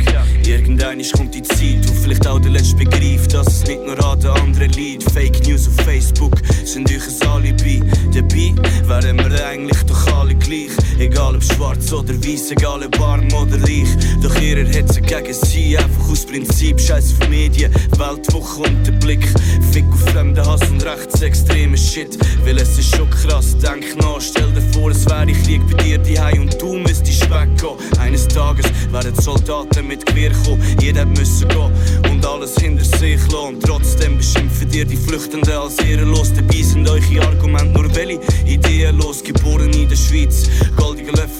irgendein 0.47 1.03
kommt 1.17 1.35
die 1.35 1.43
Zeit, 1.43 1.89
wo 1.89 1.93
vielleicht 2.03 2.27
auch 2.27 2.41
der 2.41 2.53
letzte 2.53 2.77
begreift, 2.77 3.35
dass 3.35 3.47
es 3.47 3.67
nicht 3.67 3.85
nur 3.85 4.03
an 4.05 4.21
den 4.21 4.31
anderen 4.31 4.71
liegt. 4.73 5.11
Fake 5.13 5.47
News 5.47 5.69
auf 5.69 5.85
Facebook 5.85 6.35
sind 6.65 6.91
euch 6.91 7.03
ein 7.23 7.29
Alibi. 7.29 7.83
Dabei 8.13 8.55
wären 8.87 9.19
wir 9.19 9.47
eigentlich 9.47 9.83
doch 9.85 10.07
alle 10.19 10.35
gleich. 10.35 10.71
Egal 10.99 11.37
ob 11.37 11.43
schwarz 11.43 11.93
oder 11.93 12.15
weiß, 12.15 12.53
egal 12.53 12.85
ob 12.85 13.01
arm 13.15 13.33
oder 13.33 13.61
reich. 13.63 13.89
Doch 14.23 14.35
ihrer 14.41 14.67
Hetze 14.69 15.01
gegen 15.01 15.33
sie, 15.33 15.77
einfach 15.77 16.11
aus 16.11 16.27
Prinzip. 16.27 16.81
Scheiß 16.81 17.13
für 17.13 17.29
Medien, 17.29 17.73
Weltwoche 17.97 18.63
und 18.63 18.87
der 18.87 18.93
Blick. 18.93 19.27
Fick 19.73 19.85
auf 19.93 20.01
fremden 20.11 20.45
Hass 20.45 20.61
und 20.71 20.85
rechtsextremen 20.85 21.77
Shit. 21.77 22.19
Weil 22.45 22.59
es 22.59 22.79
ist 22.79 22.95
schon 22.95 23.09
krass, 23.11 23.57
denk 23.59 23.97
nach, 24.01 24.21
stell 24.21 24.51
dir 24.53 24.63
vor, 24.73 24.91
es 24.91 25.07
wäre 25.07 25.25
lieg 25.25 25.63
bei 25.71 25.83
dir 25.83 25.99
die 25.99 26.19
und 26.39 26.61
du 26.61 26.75
müsstest 26.75 27.31
weggehen. 27.31 27.77
Eines 27.99 28.27
Tages 28.29 28.67
werden 28.91 29.15
Soldaten 29.21 29.87
mit 29.87 30.05
Gewehr 30.07 30.33
kommen, 30.45 30.63
jeder 30.81 31.07
müssen 31.07 31.49
gehen 31.49 31.73
und 32.11 32.27
alles 32.27 32.55
hinter 32.57 32.85
sich 32.85 33.21
lassen. 33.33 33.61
Trotzdem 33.61 34.17
beschimpfen 34.17 34.69
dir 34.71 34.85
die 34.85 34.97
Flüchtenden 34.97 35.53
als 35.53 35.79
ehrenlos. 35.79 36.33
Dabei 36.35 36.63
sind 36.63 36.89
eure 36.89 37.27
Argumente 37.27 37.73
nur 37.79 37.95
welche 37.95 38.21
ideenlos, 38.47 39.23
geboren 39.23 39.73
in 39.73 39.89
der 39.89 39.97
Schweiz. 39.97 40.49
Goldige 40.77 40.94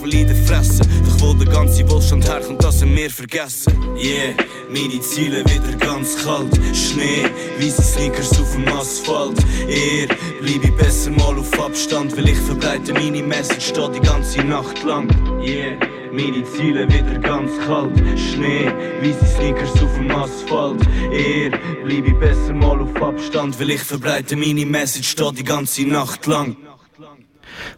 Löffel 0.05 0.15
in 0.15 0.27
der 0.27 0.37
Fresse, 0.37 0.83
doch 1.07 1.21
wo 1.21 1.35
der 1.35 1.53
ganze 1.53 1.89
Wohlstand 1.91 2.29
herkommt, 2.29 2.63
das 2.63 2.81
sind 2.81 2.95
wir 2.97 3.11
vergessen. 3.11 3.73
Yeah, 3.97 4.35
meine 4.69 5.01
Ziele 5.01 5.41
wieder 5.45 5.77
ganz 5.79 6.17
kalt. 6.23 6.55
Schnee, 6.75 7.25
weiße 7.59 7.83
Sneakers 7.83 8.39
auf 8.39 8.53
dem 8.53 8.69
Asphalt. 8.69 9.39
Eher 9.69 10.09
bleib 10.41 10.65
ich 10.65 10.77
besser 10.77 11.11
mal 11.11 11.39
auf 11.39 11.61
Abstand, 11.61 12.17
weil 12.17 12.29
ich 12.29 12.39
verbreite 12.39 12.93
meine 12.93 13.23
Message 13.23 13.73
da 13.73 13.89
die 13.89 14.01
ganze 14.01 14.43
Nacht 14.43 14.83
lang. 14.85 15.09
Yeah. 15.41 15.77
Meine 16.13 16.45
Ziele 16.45 16.87
wieder 16.89 17.19
ganz 17.19 17.51
kalt. 17.67 17.99
Schnee, 18.19 18.67
weiße 19.01 19.37
Sneakers 19.37 19.73
auf 19.83 19.95
dem 19.97 20.11
Asphalt. 20.11 20.81
Eher 21.13 21.51
bleib 21.85 22.07
ich 22.07 22.15
besser 22.19 22.53
mal 22.53 22.81
auf 22.81 23.03
Abstand, 23.03 23.59
weil 23.59 23.71
ich 23.71 23.81
verbreite 23.81 24.37
meine 24.37 24.67
Message 24.67 25.17
da 25.17 25.31
die 25.33 25.45
ganze 25.45 25.83
Nacht 25.83 26.27
lang. 26.27 26.57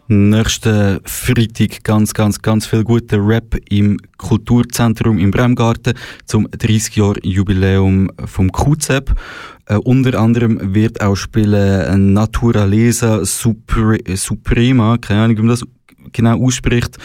Nächsten 0.09 1.01
Freitag 1.03 1.83
ganz, 1.83 2.13
ganz, 2.13 2.41
ganz 2.41 2.65
viel 2.65 2.85
guter 2.85 3.17
Rap 3.17 3.57
im 3.69 3.99
Kulturzentrum 4.17 5.17
im 5.17 5.31
Bremgarten 5.31 5.95
zum 6.25 6.47
30 6.49 6.95
Jahr 6.95 7.15
Jubiläum 7.23 8.09
vom 8.25 8.49
QZEP. 8.49 9.13
Äh, 9.65 9.75
unter 9.75 10.17
anderem 10.17 10.73
wird 10.73 11.01
auch 11.01 11.15
spielen 11.15 12.13
Naturalesa 12.13 13.25
Supre 13.25 13.97
Suprema, 14.15 14.97
keine 14.97 15.23
Ahnung, 15.23 15.37
wie 15.37 15.41
man 15.41 15.49
das 15.49 15.65
genau 16.11 16.43
ausspricht. 16.45 16.97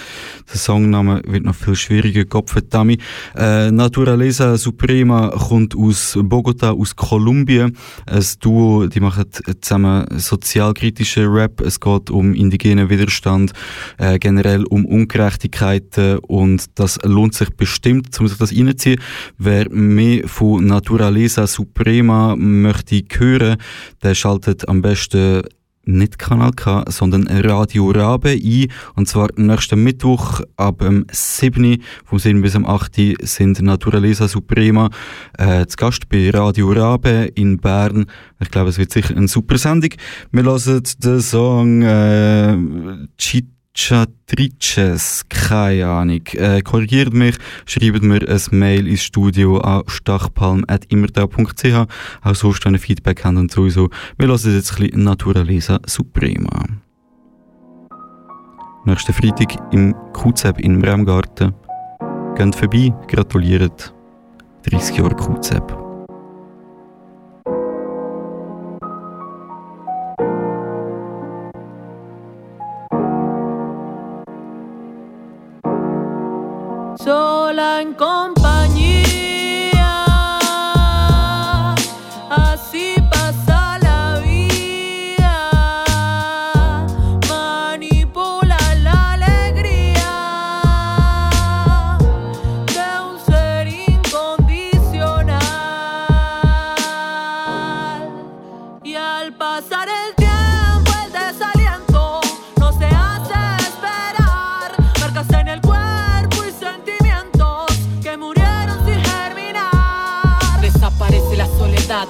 Der 0.51 0.59
Songname 0.59 1.23
wird 1.27 1.45
noch 1.45 1.55
viel 1.55 1.75
schwieriger, 1.75 2.25
Gopfetami. 2.25 2.99
Äh, 3.37 3.71
Naturaleza 3.71 4.57
Suprema 4.57 5.29
kommt 5.31 5.77
aus 5.77 6.19
Bogota, 6.21 6.73
aus 6.73 6.95
Kolumbien. 6.97 7.77
Ein 8.07 8.25
Duo, 8.41 8.87
die 8.87 9.01
machen 9.01 9.25
zusammen 9.61 10.07
sozialkritische 10.19 11.27
Rap. 11.33 11.61
Es 11.61 11.81
geht 11.81 12.11
um 12.11 12.35
indigenen 12.35 12.91
Widerstand, 12.91 13.53
äh, 13.99 14.19
generell 14.19 14.65
um 14.65 14.85
Ungerechtigkeiten 14.85 16.19
und 16.19 16.67
das 16.79 16.99
lohnt 17.05 17.35
sich 17.35 17.51
bestimmt, 17.51 18.19
um 18.21 18.29
sich 18.29 18.39
das 18.39 18.53
reinzuziehen. 18.53 19.01
Wer 19.39 19.71
mehr 19.71 20.27
von 20.29 20.67
Naturaleza 20.67 21.47
Suprema 21.47 22.37
möchte 22.37 23.03
hören, 23.19 23.57
der 24.03 24.15
schaltet 24.15 24.69
am 24.69 24.83
besten 24.83 25.43
nicht 25.85 26.19
Kanal 26.19 26.53
K, 26.53 26.85
sondern 26.89 27.27
Radio 27.27 27.91
Rabe 27.91 28.31
ein. 28.31 28.69
Und 28.95 29.09
zwar 29.09 29.29
nächsten 29.37 29.83
Mittwoch 29.83 30.41
ab 30.57 30.79
dem 30.79 31.07
7. 31.11 31.83
vom 32.05 32.19
7 32.19 32.43
bis 32.43 32.57
am 32.57 32.67
8. 32.67 33.17
sind 33.23 33.61
Naturalesa 33.61 34.29
Suprema 34.29 34.91
äh, 35.39 35.67
zu 35.67 35.77
Gast 35.77 36.09
bei 36.09 36.31
Radio 36.31 36.73
Rabe 36.73 37.31
in 37.35 37.59
Bern. 37.59 38.07
Ich 38.41 38.51
glaube, 38.51 38.71
es 38.71 38.79
wird 38.79 38.93
sicher 38.93 39.17
eine 39.17 39.29
super 39.29 39.59
Sendung. 39.59 39.91
Wir 40.31 40.45
hören 40.45 40.83
den 41.03 41.21
Song 41.21 41.83
äh, 41.83 42.57
Cheat 43.19 43.47
Chatrices, 43.75 45.25
keine 45.29 45.87
Ahnung. 45.87 46.21
Äh, 46.35 46.61
korrigiert 46.63 47.15
mich, 47.15 47.37
schreibt 47.65 48.03
mir 48.03 48.21
ein 48.29 48.41
Mail 48.51 48.87
ins 48.87 49.03
Studio 49.03 49.59
an 49.59 49.83
stachpalm.immerda.ch. 49.87 51.87
Auch 52.23 52.35
sonst, 52.35 52.65
wenn 52.65 52.75
ihr 52.75 52.81
Feedback 52.81 53.25
habt 53.25 53.37
und 53.37 53.51
sowieso. 53.51 53.89
Wir 54.19 54.29
lassen 54.29 54.55
jetzt 54.55 54.73
ein 54.73 54.87
bisschen 54.87 55.05
Naturalesa 55.05 55.81
Suprema. 55.87 56.67
Nächsten 58.85 59.13
Freitag 59.13 59.57
im 59.73 59.95
QZEB 60.13 60.61
in 60.61 60.81
Bremgarten. 60.81 61.55
Geht 62.37 62.57
vorbei, 62.57 62.93
gratuliert. 63.09 63.95
30 64.65 64.97
Jahre 64.97 65.17
QZEB. 65.17 65.82
encontrar. 77.83 78.42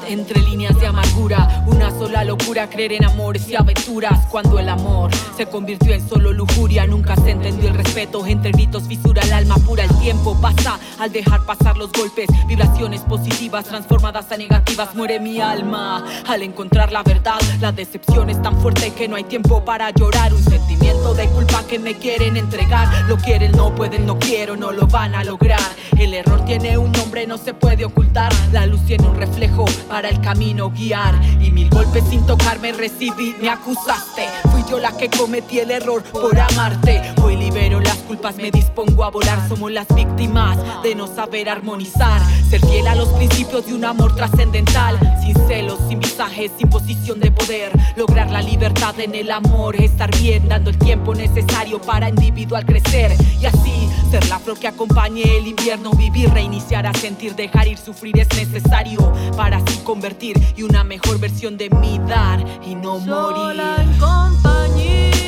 Entre 0.07 0.41
líneas 0.41 0.79
de 0.81 0.87
amargura. 0.87 1.65
Una 1.67 1.91
sola 1.91 2.25
locura, 2.25 2.69
creer 2.69 2.95
en 2.95 3.05
amores 3.05 3.49
y 3.49 3.55
aventuras. 3.55 4.27
Cuando 4.31 4.59
el 4.59 4.69
amor 4.69 5.11
se 5.37 5.47
convirtió 5.47 5.93
en 5.93 6.09
solo 6.09 6.33
lujuria, 6.33 6.87
nunca 6.87 7.15
se 7.17 7.31
entendió 7.31 7.69
el 7.69 7.75
respeto. 7.75 8.27
Entre 8.27 8.53
gritos 8.53 8.85
fisura 8.85 9.23
el 9.23 9.33
alma 9.33 9.57
pura. 9.57 9.85
El 9.85 9.99
tiempo 9.99 10.39
pasa 10.41 10.79
al 10.99 11.13
dejar 11.13 11.45
pasar 11.45 11.77
los 11.77 11.93
golpes. 11.93 12.29
Vibraciones 12.47 13.03
positivas 13.03 13.65
transformadas 13.67 14.31
a 14.33 14.37
negativas. 14.37 14.95
Muere 14.95 15.21
mi 15.21 15.41
alma 15.41 16.05
al 16.27 16.43
encontrar 16.43 16.93
la 16.93 17.03
verdad. 17.03 17.41
La 17.61 17.73
decepción 17.73 18.31
es 18.31 18.41
tan 18.43 18.59
fuerte 18.61 18.93
que 18.93 19.09
no 19.09 19.17
hay 19.17 19.25
tiempo 19.25 19.65
para 19.65 19.91
llorar. 19.91 20.33
Un 20.33 20.43
sentimiento 20.43 21.15
de 21.15 21.29
culpa 21.29 21.65
que 21.69 21.79
me 21.79 21.95
quieren 21.95 22.37
entregar. 22.37 22.89
Lo 23.09 23.17
quieren, 23.17 23.53
no 23.53 23.75
pueden, 23.75 24.07
no 24.07 24.19
quiero, 24.19 24.57
no 24.57 24.73
lo 24.73 24.87
van 24.87 25.15
a 25.15 25.25
lograr. 25.25 25.61
El 25.99 26.15
error 26.15 26.45
tiene 26.45 26.79
un 26.79 26.93
nombre, 26.93 27.27
no 27.27 27.39
se 27.39 27.55
puede 27.55 27.85
ocultar. 27.85 28.33
La 28.53 28.67
luz 28.67 28.85
tiene 28.87 29.07
un 29.07 29.17
reflejo 29.17 29.65
para 29.83 30.09
el 30.09 30.21
camino 30.21 30.71
guiar. 30.71 31.15
Y 31.41 31.51
mil 31.51 31.69
golpes 31.71 32.05
sin 32.09 32.25
tocarme 32.27 32.73
recibí, 32.73 33.35
me 33.41 33.49
acusaste. 33.49 34.29
Fui 34.51 34.65
yo 34.69 34.79
la 34.79 34.97
que 34.97 35.09
cometí 35.11 35.59
el 35.59 35.71
error 35.71 36.03
por 36.05 36.39
amarte. 36.39 37.03
Hoy 37.23 37.37
libero 37.37 37.81
las 37.81 37.97
culpas, 37.99 38.37
me 38.37 38.51
dispongo 38.51 39.05
a 39.05 39.11
volar. 39.11 39.49
Somos 39.49 39.71
las 39.71 39.87
víctimas 39.95 40.59
de 40.83 40.95
no 40.95 41.07
saber 41.07 41.49
armonizar. 41.49 42.21
Ser 42.49 42.61
fiel 42.67 42.87
a 42.87 42.95
los 42.95 43.09
principios 43.11 43.67
de 43.67 43.75
un 43.75 43.85
amor 43.85 44.15
trascendental. 44.15 44.99
Sin 45.25 45.35
celos, 45.47 45.79
sin 45.89 46.01
visajes, 46.01 46.51
sin 46.59 46.69
posición 46.69 47.21
de 47.21 47.31
poder. 47.31 47.73
Lograr 47.97 48.31
la 48.31 48.43
libertad 48.43 48.99
en 49.01 49.15
el 49.15 49.31
amor. 49.31 49.77
Estar 49.77 50.11
bien, 50.19 50.49
dando 50.49 50.71
el 50.71 50.79
tiempo 50.79 51.15
necesario 51.15 51.81
para 51.81 52.09
individual 52.09 52.65
crecer. 52.65 53.15
Y 53.41 53.47
así 53.47 53.89
ser 54.11 54.27
la 54.29 54.39
flor 54.39 54.59
que 54.59 54.69
acompañe 54.69 55.23
el 55.39 55.47
invierno. 55.47 55.91
Vivir, 55.93 56.31
reiniciar, 56.31 56.87
a 56.87 56.95
sentir, 56.95 57.35
dejar 57.35 57.69
ir, 57.69 57.79
sufrir 57.79 58.19
es 58.19 58.29
necesario. 58.37 59.13
Para 59.37 59.61
convertir 59.79 60.37
y 60.57 60.63
una 60.63 60.85
mejor 60.85 61.19
versión 61.19 61.57
de 61.57 61.71
mí 61.71 62.01
dar 62.07 62.45
y 62.67 62.75
no 62.75 62.99
morir. 62.99 63.37
Sola 63.37 63.77
en 63.81 63.99
compañía, 63.99 65.22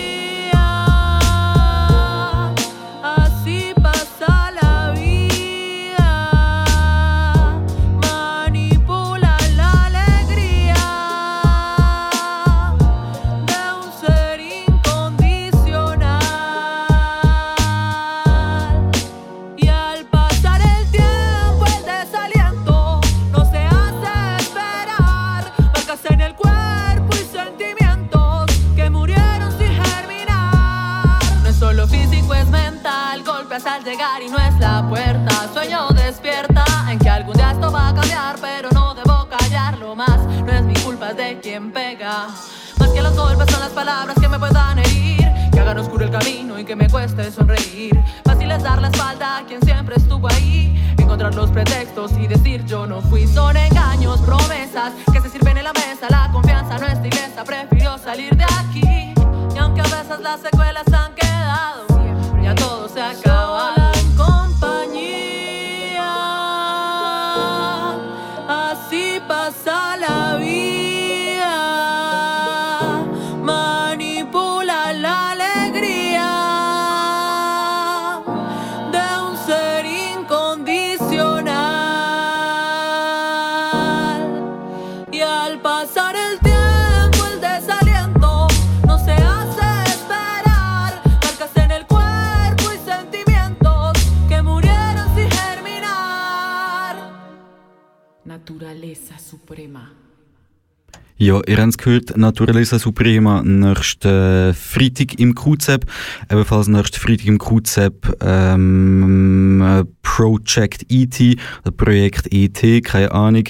Habt 101.65 101.73
es 101.73 101.79
gehört, 101.79 102.17
Naturaleza 102.19 102.79
Suprema 102.79 103.43
nächsten 103.43 104.53
Freitag 104.53 105.19
im 105.19 105.35
QZEP. 105.35 105.87
Ebenfalls 106.31 106.69
nächsten 106.69 107.01
Freitag 107.01 107.27
im 107.27 107.39
QZEP 107.39 108.19
ähm, 108.23 109.62
äh, 109.62 109.85
Project 110.03 110.85
ET, 110.91 111.39
Projekt 111.79 112.31
ET, 112.31 112.85
keine 112.85 113.12
Ahnung. 113.12 113.45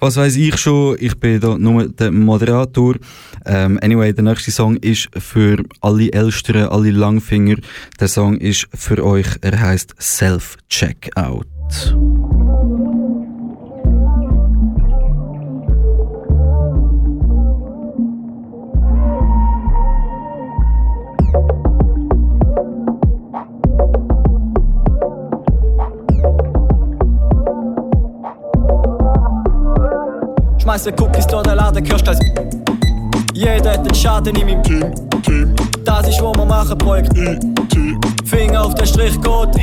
Was 0.00 0.16
weiß 0.16 0.36
ich 0.36 0.56
schon, 0.56 0.96
ich 0.98 1.20
bin 1.20 1.40
da 1.40 1.58
nur 1.58 1.90
der 1.90 2.10
Moderator. 2.10 2.94
Ähm, 3.44 3.78
anyway, 3.82 4.14
der 4.14 4.24
nächste 4.24 4.50
Song 4.50 4.78
ist 4.78 5.10
für 5.18 5.62
alle 5.82 6.10
Elsteren, 6.10 6.70
alle 6.70 6.90
Langfinger. 6.90 7.56
Der 8.00 8.08
Song 8.08 8.38
ist 8.38 8.66
für 8.72 9.04
euch, 9.04 9.26
er 9.42 9.60
heißt 9.60 9.94
Self-Checkout. 10.00 11.46
Schmeiße 30.68 30.92
Cookies 31.00 31.26
durch 31.26 31.44
den 31.44 31.56
Laden, 31.56 31.90
hörst 31.90 32.06
als 32.06 32.18
Jeder 33.32 33.72
hat 33.72 33.78
einen 33.78 33.94
Schaden 33.94 34.36
in 34.36 34.46
meinem 34.46 34.62
Team, 34.62 34.94
Team. 35.22 35.56
Das 35.82 36.06
ist, 36.06 36.20
was 36.20 36.36
wir 36.36 36.44
machen, 36.44 36.76
Projekt. 36.76 37.10
Finger 38.26 38.66
auf 38.66 38.74
den 38.74 38.86
Strichcode 38.86 39.56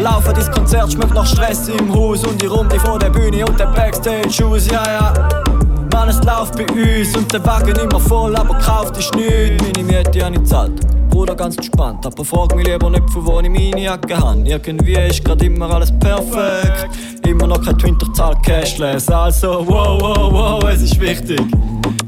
Laufen 0.00 0.34
ins 0.34 0.50
Konzert, 0.52 0.90
schmeckt 0.90 1.12
nach 1.12 1.26
Stress 1.26 1.68
im 1.68 1.94
Haus 1.94 2.24
Und 2.24 2.40
die 2.40 2.46
Runde 2.46 2.80
vor 2.80 2.98
der 2.98 3.10
Bühne 3.10 3.44
und 3.44 3.60
der 3.60 3.66
Backstage-Shoes, 3.66 4.70
ja, 4.70 4.82
ja. 4.86 5.28
Mann, 5.92 6.08
es 6.08 6.24
läuft 6.24 6.56
bei 6.56 6.64
uns 6.72 7.14
und 7.14 7.30
der 7.30 7.44
Wagen 7.44 7.76
immer 7.76 8.00
voll, 8.00 8.34
aber 8.34 8.54
gekauft 8.54 8.96
ist 8.96 9.14
nichts. 9.14 9.62
Meine 9.62 9.84
Miete 9.84 10.24
habe 10.24 10.34
ich 10.34 10.40
gezahlt, 10.40 10.80
Bruder 11.10 11.34
ganz 11.34 11.56
entspannt. 11.56 12.06
Aber 12.06 12.24
frag 12.24 12.54
mich 12.54 12.66
lieber 12.66 12.88
nicht, 12.88 13.08
von 13.10 13.26
wo 13.26 13.40
ich 13.40 13.50
meine 13.50 13.82
Jacke 13.82 14.16
habe 14.16 14.42
Irgendwie 14.48 14.94
ist 14.94 15.24
grad 15.24 15.42
immer 15.42 15.70
alles 15.74 15.92
perfekt. 15.98 16.88
Immer 17.26 17.46
noch 17.46 17.62
kein 17.62 17.76
Twinterzahl 17.78 18.36
Cashless. 18.42 19.08
Also, 19.08 19.64
wow, 19.66 20.00
wow, 20.00 20.32
wow, 20.32 20.64
es 20.70 20.82
ist 20.82 21.00
wichtig. 21.00 21.40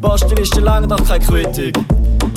Basteliste 0.00 0.60
lange 0.60 0.86
noch 0.86 1.04
keine 1.06 1.24
Kritik 1.24 1.76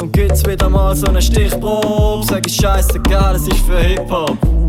Und 0.01 0.13
gibt's 0.13 0.45
wieder 0.45 0.69
mal 0.69 0.95
so 0.95 1.07
eine 1.07 1.21
Stichprobe? 1.21 2.25
Sag 2.27 2.45
ich 2.47 2.55
scheißegal, 2.55 3.35
es 3.35 3.47
ist 3.47 3.59
für 3.59 3.79
Hip-Hop 3.79 4.64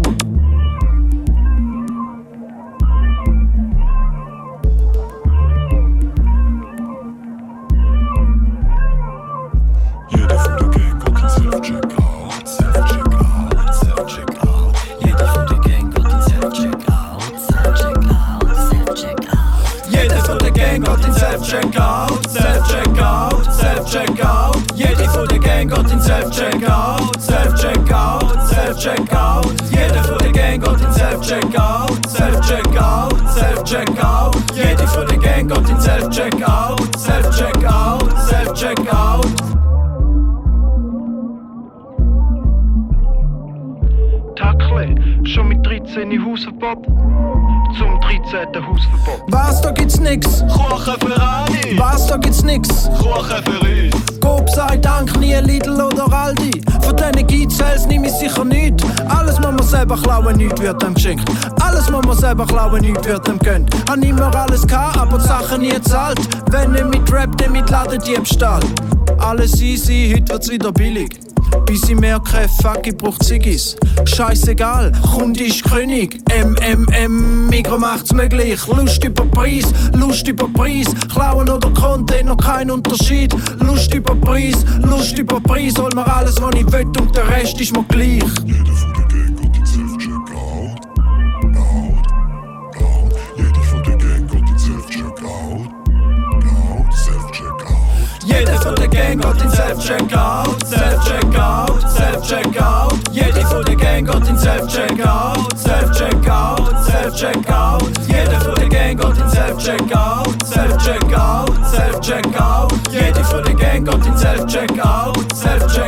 Self-Checkout, 21.26 22.30
Self-Checkout, 22.30 23.52
Self-Checkout. 23.52 24.56
Jeder 24.76 25.08
von 25.10 25.26
der 25.26 25.40
Gang 25.40 25.76
hat 25.76 25.90
den 25.90 26.00
Self-Checkout, 26.00 27.20
Self-Checkout, 27.20 28.48
Self-Checkout. 28.48 29.54
Jeder 29.68 30.04
von 30.04 30.18
der 30.18 30.32
Gang 30.32 30.64
hat 30.64 30.80
den 30.80 30.92
Self-Checkout, 30.92 32.08
Self-Checkout, 32.08 33.28
Self-Checkout. 33.34 34.36
Jeder 34.54 34.86
von 34.86 35.06
der 35.08 35.18
Gang 35.18 35.50
hat 35.50 35.68
den 35.68 35.80
Self-Checkout, 35.80 36.96
Self-Checkout, 36.96 38.12
Self-Checkout. 38.28 39.05
Schon 45.28 45.48
mit 45.48 45.64
13 45.66 46.10
in 46.10 46.24
Hausverbot. 46.24 46.84
Zum 47.78 48.00
13. 48.00 48.66
Hausverbot. 48.66 49.22
Was, 49.28 49.60
da 49.60 49.70
gibt's 49.72 49.98
nix? 49.98 50.44
Kuchen 50.48 50.94
für 51.00 51.20
alle. 51.20 51.78
Was, 51.78 52.06
da 52.06 52.16
gibt's 52.16 52.42
nix? 52.42 52.68
Kuchen 52.98 53.42
für 53.44 53.60
uns. 53.60 54.20
Coop 54.20 54.48
sei 54.50 54.76
Dank, 54.76 55.18
nie 55.18 55.34
Lidl 55.34 55.80
oder 55.80 56.12
Aldi. 56.12 56.60
Von 56.82 56.96
diesen 56.96 57.26
Geizels 57.26 57.86
nehme 57.86 58.06
ich 58.06 58.12
sicher 58.12 58.44
nicht. 58.44 58.74
Alles 59.08 59.36
muss 59.40 59.52
man 59.52 59.62
selber 59.62 59.96
klauen, 59.96 60.36
nichts 60.36 60.60
wird 60.60 60.82
dem 60.82 60.94
geschenkt. 60.94 61.28
Alles 61.60 61.90
muss 61.90 62.04
man 62.06 62.16
selber 62.16 62.46
klauen, 62.46 62.80
nichts 62.80 63.06
wird 63.06 63.26
dem 63.26 63.38
gönnt. 63.38 63.70
Han 63.90 64.02
immer 64.02 64.34
alles 64.34 64.66
gehabt, 64.66 64.96
aber 64.96 65.18
die 65.18 65.26
Sachen 65.26 65.60
nie 65.60 65.80
zahlt. 65.82 66.20
Wenn 66.50 66.72
nicht 66.72 66.88
mit 66.88 67.12
Rap, 67.12 67.36
dann 67.38 67.52
mit 67.52 67.68
Ladendiebstahl. 67.70 68.60
Alles 69.18 69.60
easy, 69.60 70.12
heute 70.14 70.32
wird's 70.32 70.50
wieder 70.50 70.72
billig. 70.72 71.25
Bis 71.64 71.88
ich 71.88 71.96
merke, 71.96 72.48
fuck, 72.60 72.86
ich 72.86 72.96
brauch 72.96 73.18
Ziggis. 73.18 73.76
Scheißegal, 74.04 74.92
Kunde 75.14 75.44
ist 75.44 75.64
König. 75.64 76.18
MMM, 76.30 77.48
Mikro 77.48 77.78
macht's 77.78 78.12
möglich. 78.12 78.60
Lust 78.66 79.04
über 79.04 79.24
Preis, 79.26 79.64
Lust 79.94 80.28
über 80.28 80.48
Preis. 80.48 80.86
Klauen 81.12 81.48
oder 81.48 81.70
Container, 81.70 82.36
kein 82.36 82.70
Unterschied. 82.70 83.34
Lust 83.60 83.94
über 83.94 84.14
Preis, 84.14 84.64
Lust 84.82 85.18
über 85.18 85.40
Preis. 85.40 85.74
Hol 85.78 85.90
mir 85.94 86.06
alles, 86.06 86.40
was 86.40 86.54
ich 86.54 86.70
will 86.72 86.86
und 87.00 87.14
der 87.14 87.28
Rest 87.28 87.60
ist 87.60 87.76
mir 87.76 87.84
gleich. 87.84 88.22
Jeder 88.44 88.74
von 88.74 89.35
der 98.44 98.88
Gang 98.88 99.20
geht 99.20 99.42
in 99.42 99.50
Self-Checkout, 99.50 100.66
Self-Checkout, 100.66 101.90
Self-Checkout. 101.90 102.94
Jeder 103.12 103.46
von 103.46 103.64
der 103.64 103.76
Gang 103.76 104.06
geht 104.06 104.28
in 104.28 104.38
Self-Checkout, 104.38 105.58
Self-Checkout, 105.58 106.84
Self-Checkout. 106.84 107.82
Jeder 108.06 108.40
von 108.40 108.54
der 108.54 108.68
Gang 108.68 109.00
geht 109.00 109.18
in 109.18 109.30
Self-Checkout, 109.30 110.46
Self-Checkout, 110.46 111.50
Self-Checkout. 111.66 112.72
Jeder 112.90 113.24
von 113.24 113.44
der 113.44 113.54
Gang 113.54 113.84
geht 113.88 114.06
in 114.06 114.16
Self-Checkout, 114.16 115.36
Self-Checkout, 115.36 115.85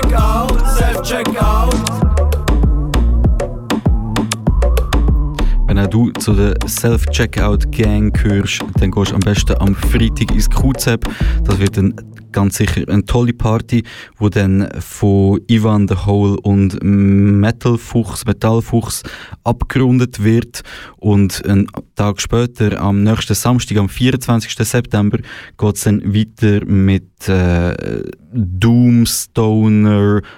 Wenn 5.79 5.91
du 5.91 6.11
zu 6.11 6.33
der 6.33 6.57
Self-Checkout-Gang 6.67 8.13
gehörst, 8.13 8.65
dann 8.81 8.91
gehst 8.91 9.13
du 9.13 9.15
am 9.15 9.21
besten 9.21 9.55
am 9.61 9.77
Freitag 9.77 10.33
ins 10.33 10.51
QZEP. 10.51 11.09
Das 11.45 11.61
wird 11.61 11.77
dann 11.77 11.95
ganz 12.33 12.57
sicher 12.57 12.83
eine 12.89 13.05
tolle 13.05 13.33
Party, 13.33 13.85
wo 14.17 14.29
dann 14.29 14.69
von 14.81 15.41
Ivan 15.47 15.87
the 15.87 15.95
Hole 15.95 16.37
und 16.41 16.83
Metalfuchs, 16.83 18.25
Metallfuchs 18.27 19.05
abgerundet 19.45 20.25
wird. 20.25 20.63
Und 20.97 21.47
einen 21.47 21.69
Tag 21.95 22.21
später, 22.21 22.81
am 22.81 23.05
nächsten 23.05 23.35
Samstag, 23.35 23.79
am 23.79 23.89
24. 23.89 24.53
September, 24.57 25.19
geht 25.57 25.77
es 25.77 25.85
dann 25.85 26.03
weiter 26.13 26.67
mit 26.67 27.29
äh, 27.29 28.03
Doom, 28.33 29.05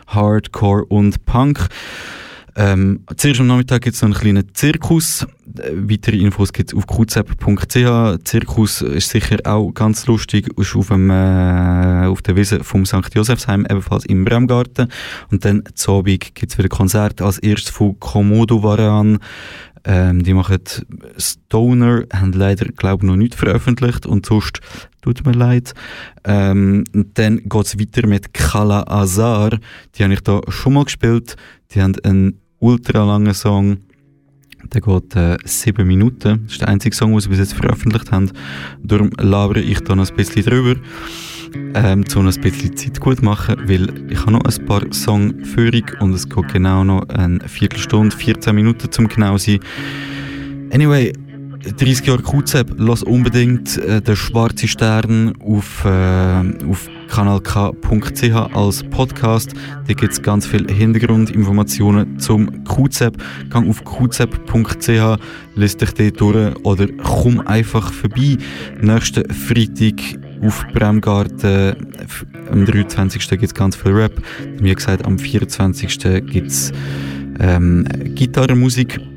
Hardcore 0.06 0.84
und 0.84 1.24
Punk. 1.24 1.66
Ähm, 2.56 3.04
zuerst 3.16 3.40
am 3.40 3.46
Nachmittag 3.46 3.82
gibt 3.82 3.94
es 3.94 4.02
noch 4.02 4.08
einen 4.08 4.18
kleinen 4.18 4.54
Zirkus. 4.54 5.26
Weitere 5.46 6.16
Infos 6.18 6.52
gibt 6.52 6.72
es 6.72 6.76
auf 6.76 6.86
qzep.ch. 6.86 8.24
Zirkus 8.24 8.82
ist 8.82 9.10
sicher 9.10 9.38
auch 9.44 9.72
ganz 9.72 10.06
lustig. 10.06 10.48
Ist 10.58 10.74
auf, 10.74 10.88
dem, 10.88 11.10
äh, 11.10 12.06
auf 12.06 12.22
der 12.22 12.36
Wiese 12.36 12.62
vom 12.64 12.86
St. 12.86 13.14
Josefsheim, 13.14 13.66
ebenfalls 13.68 14.04
im 14.06 14.24
Bremgarten. 14.24 14.88
Und 15.30 15.44
dann 15.44 15.62
zu 15.74 15.92
Abend 15.92 16.34
gibt 16.34 16.52
es 16.52 16.58
wieder 16.58 16.68
Konzert. 16.68 17.22
Als 17.22 17.38
erstes 17.38 17.70
von 17.70 17.98
Komodo 17.98 18.62
Varan. 18.62 19.18
Ähm, 19.84 20.22
die 20.22 20.34
machen 20.34 20.58
Stoner, 21.16 22.04
haben 22.12 22.32
leider, 22.32 22.66
glaube 22.66 23.04
ich, 23.04 23.08
noch 23.10 23.16
nicht 23.16 23.34
veröffentlicht 23.34 24.04
und 24.04 24.26
sonst 24.26 24.60
tut 25.00 25.24
mir 25.24 25.32
leid. 25.32 25.72
Ähm, 26.24 26.84
dann 27.14 27.42
es 27.48 27.78
weiter 27.78 28.06
mit 28.06 28.34
Kala 28.34 28.84
Azar. 28.86 29.58
Die 29.94 30.04
habe 30.04 30.12
ich 30.12 30.20
da 30.20 30.42
schon 30.48 30.74
mal 30.74 30.84
gespielt. 30.84 31.36
Die 31.74 31.80
haben 31.80 31.94
einen 32.02 32.40
ultra 32.58 33.04
langen 33.04 33.32
Song. 33.32 33.78
Der 34.72 34.80
geht 34.80 35.16
äh, 35.16 35.36
sieben 35.44 35.86
Minuten. 35.86 36.42
Das 36.44 36.52
ist 36.52 36.60
der 36.60 36.68
einzige 36.68 36.94
Song, 36.94 37.12
den 37.12 37.20
sie 37.20 37.28
bis 37.28 37.38
jetzt 37.38 37.54
veröffentlicht 37.54 38.10
haben. 38.10 38.30
Darum 38.82 39.10
labere 39.18 39.60
ich 39.60 39.80
da 39.80 39.94
noch 39.94 40.08
ein 40.08 40.16
bisschen 40.16 40.44
drüber, 40.44 40.80
ähm, 41.74 42.04
um 42.14 42.26
ein 42.26 42.40
bisschen 42.40 42.76
Zeit 42.76 43.00
gut 43.00 43.22
machen, 43.22 43.56
weil 43.66 44.10
ich 44.10 44.20
habe 44.20 44.32
noch 44.32 44.44
ein 44.44 44.66
paar 44.66 44.82
Songführung 44.92 45.84
und 46.00 46.12
es 46.12 46.28
geht 46.28 46.52
genau 46.52 46.84
noch 46.84 47.08
eine 47.08 47.40
Viertelstunde, 47.48 48.16
14 48.16 48.54
Minuten 48.54 48.90
zum 48.90 49.08
genau 49.08 49.38
sein. 49.38 49.60
Anyway, 50.72 51.12
30 51.62 52.06
Jahre 52.06 52.22
QZEP, 52.22 52.74
lass 52.78 53.02
unbedingt 53.02 53.76
äh, 53.78 54.00
den 54.00 54.16
Schwarze 54.16 54.66
Stern 54.66 55.34
auf, 55.40 55.84
äh, 55.84 56.68
auf 56.68 56.88
kanalk.ch 57.08 58.54
als 58.54 58.82
Podcast. 58.84 59.52
Da 59.86 59.92
gibt 59.92 60.12
es 60.12 60.22
ganz 60.22 60.46
viele 60.46 60.72
Hintergrundinformationen 60.72 62.18
zum 62.18 62.64
QZEP. 62.64 63.22
Gang 63.50 63.68
auf 63.68 63.84
qzep.ch, 63.84 65.20
lest 65.54 65.80
dich 65.80 65.92
dort 65.92 66.20
durch 66.20 66.56
oder 66.64 66.86
komm 67.02 67.40
einfach 67.40 67.92
vorbei. 67.92 68.38
Nächsten 68.80 69.28
Freitag 69.30 70.00
auf 70.42 70.64
Bremgarten, 70.72 71.76
am 72.50 72.64
23. 72.64 73.28
gibt 73.28 73.44
es 73.44 73.54
ganz 73.54 73.76
viel 73.76 73.92
Rap. 73.92 74.12
Wie 74.60 74.74
gesagt, 74.74 75.04
am 75.04 75.18
24. 75.18 75.98
gibt 76.26 76.48
es 76.48 76.72
ähm, 77.38 77.84
Gitarrenmusik. 78.14 79.09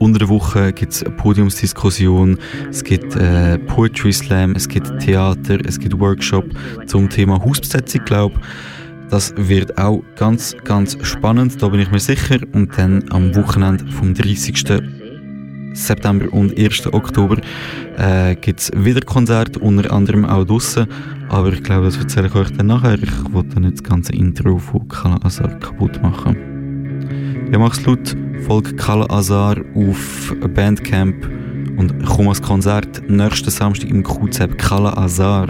Unter 0.00 0.20
der 0.20 0.30
Woche 0.30 0.72
gibt 0.72 0.92
es 0.94 1.04
eine 1.04 1.14
Podiumsdiskussion, 1.14 2.38
es 2.70 2.82
gibt 2.82 3.14
äh, 3.16 3.58
Poetry 3.58 4.10
Slam, 4.10 4.52
es 4.56 4.66
gibt 4.66 4.98
Theater, 5.00 5.58
es 5.66 5.78
gibt 5.78 6.00
Workshop 6.00 6.46
zum 6.86 7.10
Thema 7.10 7.38
Hausbesetzung, 7.44 8.06
glaube 8.06 8.40
Das 9.10 9.34
wird 9.36 9.76
auch 9.76 10.02
ganz, 10.16 10.56
ganz 10.64 10.96
spannend, 11.02 11.62
da 11.62 11.68
bin 11.68 11.80
ich 11.80 11.90
mir 11.90 12.00
sicher. 12.00 12.38
Und 12.52 12.78
dann 12.78 13.04
am 13.10 13.36
Wochenende 13.36 13.86
vom 13.92 14.14
30. 14.14 14.64
September 15.74 16.32
und 16.32 16.58
1. 16.58 16.86
Oktober 16.94 17.36
äh, 17.98 18.36
gibt 18.36 18.60
es 18.60 18.70
wieder 18.74 19.02
Konzerte, 19.02 19.58
unter 19.58 19.92
anderem 19.92 20.24
auch 20.24 20.44
draussen. 20.44 20.86
Aber 21.28 21.52
ich 21.52 21.62
glaube, 21.62 21.84
das 21.84 21.98
erzähle 21.98 22.28
ich 22.28 22.34
euch 22.34 22.50
dann 22.56 22.68
nachher. 22.68 22.98
Ich 23.02 23.34
wollte 23.34 23.60
nicht 23.60 23.74
das 23.74 23.84
ganze 23.84 24.12
Intro 24.12 24.56
von 24.56 24.86
Azar 25.22 25.58
kaputt 25.58 26.00
machen. 26.02 26.50
Ja, 27.52 27.58
mach's 27.58 27.84
laut, 27.84 28.16
folg 28.46 28.76
Kala 28.76 29.06
Azar 29.10 29.56
auf 29.74 30.32
Bandcamp 30.54 31.28
und 31.76 32.04
komm 32.06 32.26
ans 32.26 32.40
Konzert 32.40 33.02
nächsten 33.08 33.50
Samstag 33.50 33.90
im 33.90 34.04
QZEP 34.04 34.56
Kala 34.56 34.96
Azar. 34.96 35.48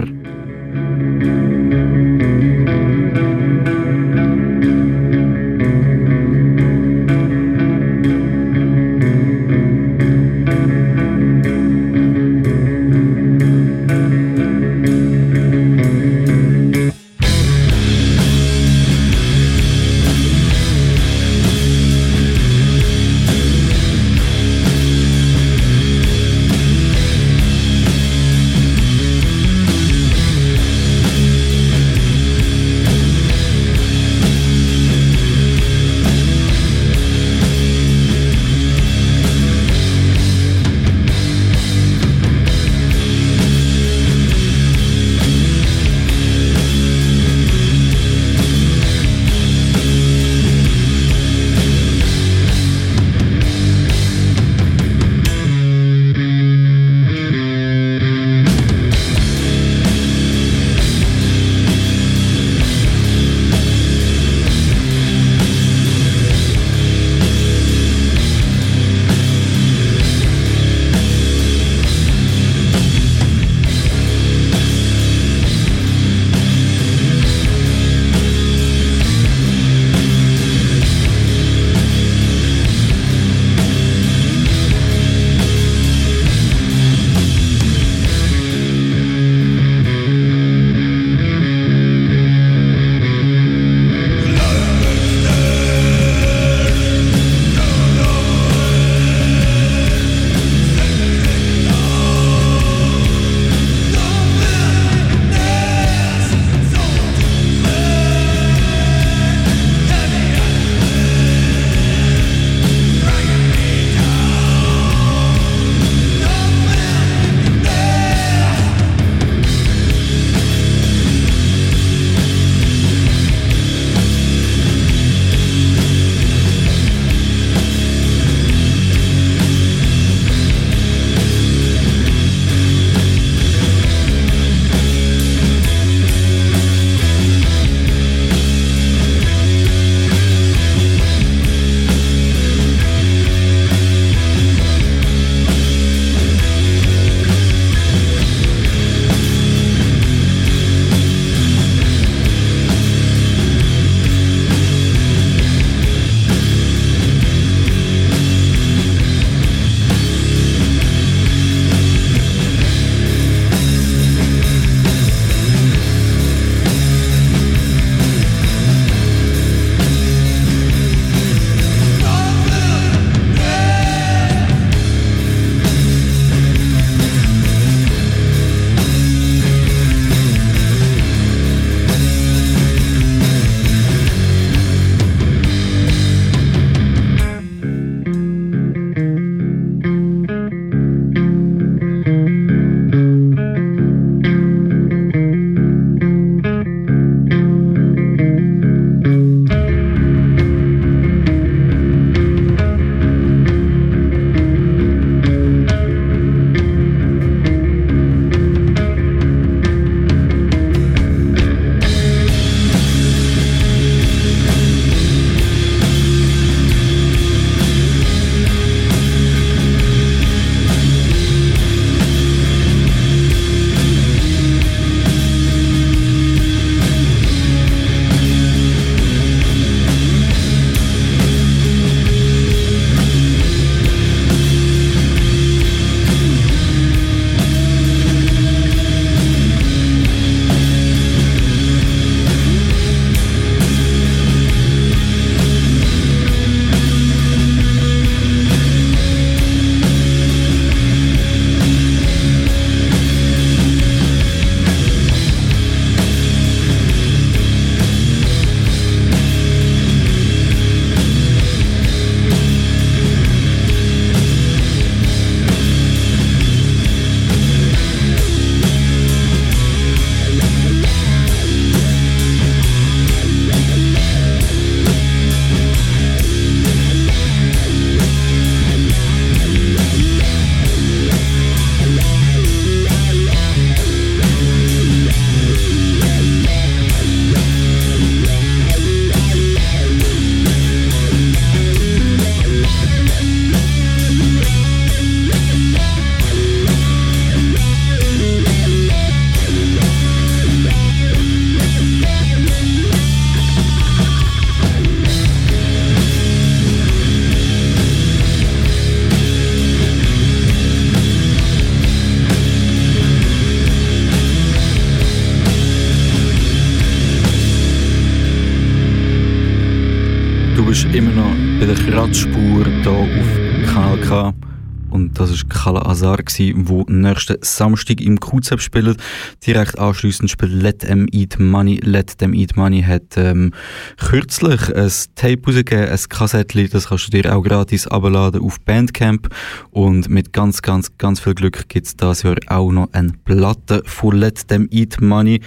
War 326.01 326.17
Kala 326.17 326.21
Azar, 326.21 326.23
der 326.23 326.85
nächsten 326.87 327.37
Samstag 327.41 328.01
im 328.01 328.19
QZEP 328.19 328.61
spielt. 328.61 328.97
Direkt 329.45 329.79
anschliessend 329.79 330.29
spielt 330.29 330.51
Let 330.51 330.79
Them 330.79 331.07
Eat 331.11 331.39
Money. 331.39 331.79
Let 331.83 332.17
Them 332.17 332.33
Eat 332.33 332.55
Money 332.57 332.81
hat 332.81 333.17
ähm, 333.17 333.53
kürzlich 333.97 334.75
ein 334.75 334.91
Tape 335.15 335.41
rausgegeben, 335.47 335.89
ein 335.89 335.99
Kassettchen, 336.09 336.69
das 336.71 336.87
kannst 336.89 337.07
du 337.07 337.21
dir 337.21 337.35
auch 337.35 337.43
gratis 337.43 337.87
abladen 337.87 338.41
auf 338.41 338.59
Bandcamp. 338.61 339.29
Und 339.71 340.09
mit 340.09 340.33
ganz, 340.33 340.61
ganz, 340.61 340.97
ganz 340.97 341.19
viel 341.19 341.35
Glück 341.35 341.69
gibt 341.69 341.87
es 341.87 341.95
dieses 341.95 342.23
Jahr 342.23 342.37
auch 342.47 342.71
noch 342.71 342.89
eine 342.93 343.13
Platte 343.23 343.83
von 343.85 344.15
Let 344.15 344.47
Them 344.47 344.67
Eat 344.71 345.01
Money. 345.01 345.41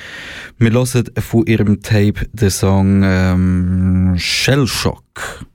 Wir 0.59 0.73
hören 0.73 1.05
von 1.19 1.47
ihrem 1.47 1.83
Tape 1.83 2.27
den 2.33 2.51
Song 2.51 3.03
ähm, 3.05 4.15
Shell 4.17 4.67
Shock. 4.67 5.47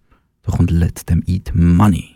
Da 0.43 0.51
kommt 0.51 0.71
Let 0.71 1.05
Them 1.07 1.23
Eat 1.25 1.51
Money. 1.53 2.15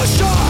Revolution 0.00 0.49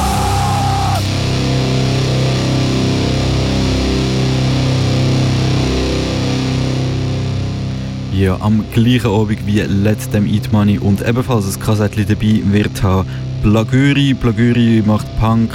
Ja, 8.21 8.37
am 8.39 8.63
gleichen 8.71 9.07
Abend 9.07 9.47
wie 9.47 9.61
Let 9.61 10.11
Them 10.11 10.27
Eat 10.27 10.51
Money 10.51 10.77
und 10.77 11.01
ebenfalls 11.01 11.55
ein 11.55 11.59
Kassettchen 11.59 12.05
dabei 12.07 12.41
wird 12.51 12.83
haben 12.83 13.07
Blagöri. 13.41 14.13
Blagöri 14.13 14.83
macht 14.85 15.07
Punk. 15.19 15.49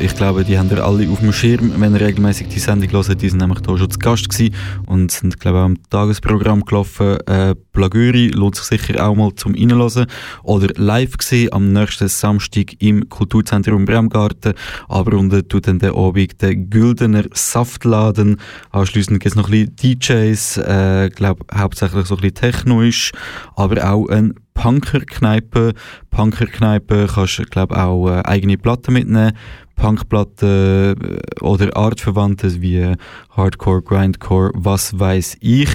Ich 0.00 0.16
glaube, 0.16 0.44
die 0.44 0.58
haben 0.58 0.70
ihr 0.70 0.84
alle 0.84 1.08
auf 1.08 1.20
dem 1.20 1.32
Schirm, 1.32 1.72
wenn 1.78 1.94
ihr 1.94 2.00
regelmäßig 2.00 2.48
die 2.48 2.58
Sendung 2.58 2.90
hört. 2.90 3.20
Die 3.20 3.28
sind 3.28 3.40
nämlich 3.40 3.60
da 3.60 3.76
schon 3.76 3.90
zu 3.90 3.98
Gast 3.98 4.28
gewesen 4.28 4.54
und 4.86 5.10
sind, 5.10 5.40
glaube 5.40 5.58
ich, 5.58 5.62
auch 5.62 5.66
im 5.66 5.90
Tagesprogramm 5.90 6.64
gelaufen. 6.64 7.18
Äh, 7.26 7.54
Blagöri 7.72 8.28
lohnt 8.28 8.56
sich 8.56 8.64
sicher 8.64 9.06
auch 9.06 9.14
mal 9.14 9.34
zum 9.34 9.54
Reinhören. 9.54 10.06
Oder 10.42 10.68
live 10.76 11.16
gesehen 11.16 11.52
am 11.52 11.72
nächsten 11.72 12.08
Samstag 12.08 12.80
im 12.80 13.08
Kulturzentrum 13.08 13.84
Bremgarten. 13.84 14.54
Aber 14.88 15.16
unter 15.16 15.46
tut 15.46 15.68
dann 15.68 15.78
der 15.78 15.94
Abend 15.94 16.40
der 16.42 16.56
Güldener 16.56 17.24
Saftladen. 17.32 18.40
Anschliessend 18.70 19.20
gibt 19.20 19.32
es 19.32 19.36
noch 19.36 19.48
ein 19.50 19.72
bisschen 19.72 19.98
DJs, 20.00 20.56
äh, 20.58 21.10
glaube 21.14 21.44
hauptsächlich 21.54 22.06
so 22.06 22.16
ein 22.16 22.20
bisschen 22.20 22.34
technoisch, 22.34 23.12
aber 23.56 23.90
auch 23.90 24.08
ein 24.08 24.34
Punkerkneipe. 24.54 25.74
Punkerkneipe 26.10 27.08
kannst 27.12 27.38
du, 27.38 27.44
glaube 27.44 27.76
auch 27.76 28.08
äh, 28.08 28.22
eigene 28.24 28.56
Platten 28.56 28.94
mitnehmen. 28.94 29.32
Punkplatten 29.76 30.96
äh, 30.96 31.42
oder 31.42 31.76
Artverwandtes 31.76 32.60
wie 32.60 32.94
Hardcore, 33.30 33.82
Grindcore, 33.82 34.52
was 34.54 34.98
weiß 34.98 35.38
ich. 35.40 35.70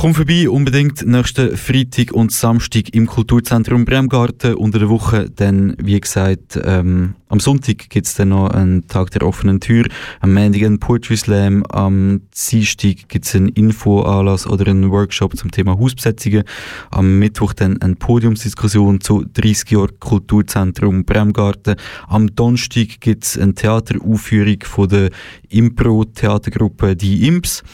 Komm 0.00 0.14
vorbei, 0.14 0.48
unbedingt 0.48 1.04
nächsten 1.04 1.56
Freitag 1.56 2.12
und 2.12 2.30
Samstag 2.30 2.94
im 2.94 3.06
Kulturzentrum 3.08 3.84
Bremgarten 3.84 4.54
unter 4.54 4.78
der 4.78 4.88
Woche. 4.88 5.28
Dann, 5.28 5.74
wie 5.76 5.98
gesagt, 5.98 6.56
ähm, 6.62 7.16
am 7.26 7.40
Sonntag 7.40 7.90
gibt's 7.90 8.14
dann 8.14 8.28
noch 8.28 8.50
einen 8.50 8.86
Tag 8.86 9.10
der 9.10 9.22
offenen 9.26 9.58
Tür, 9.58 9.86
am 10.20 10.34
Montag 10.34 10.62
einen 10.62 10.78
Poetry 10.78 11.16
Slam, 11.16 11.64
am 11.64 12.20
Dienstag 12.30 13.08
gibt's 13.08 13.34
einen 13.34 13.48
Infoanlass 13.48 14.46
oder 14.46 14.68
einen 14.68 14.92
Workshop 14.92 15.36
zum 15.36 15.50
Thema 15.50 15.76
Hausbesetzungen, 15.76 16.44
am 16.92 17.18
Mittwoch 17.18 17.52
dann 17.52 17.82
eine 17.82 17.96
Podiumsdiskussion 17.96 19.00
zu 19.00 19.24
30 19.24 19.72
Jahren 19.72 19.98
Kulturzentrum 19.98 21.06
Bremgarten, 21.06 21.74
am 22.06 22.32
Donnerstag 22.36 23.00
gibt's 23.00 23.36
eine 23.36 23.54
Theateraufführung 23.54 24.58
von 24.62 24.88
der 24.90 25.10
Impro-Theatergruppe 25.48 26.94
Die 26.94 27.26
Imps. 27.26 27.64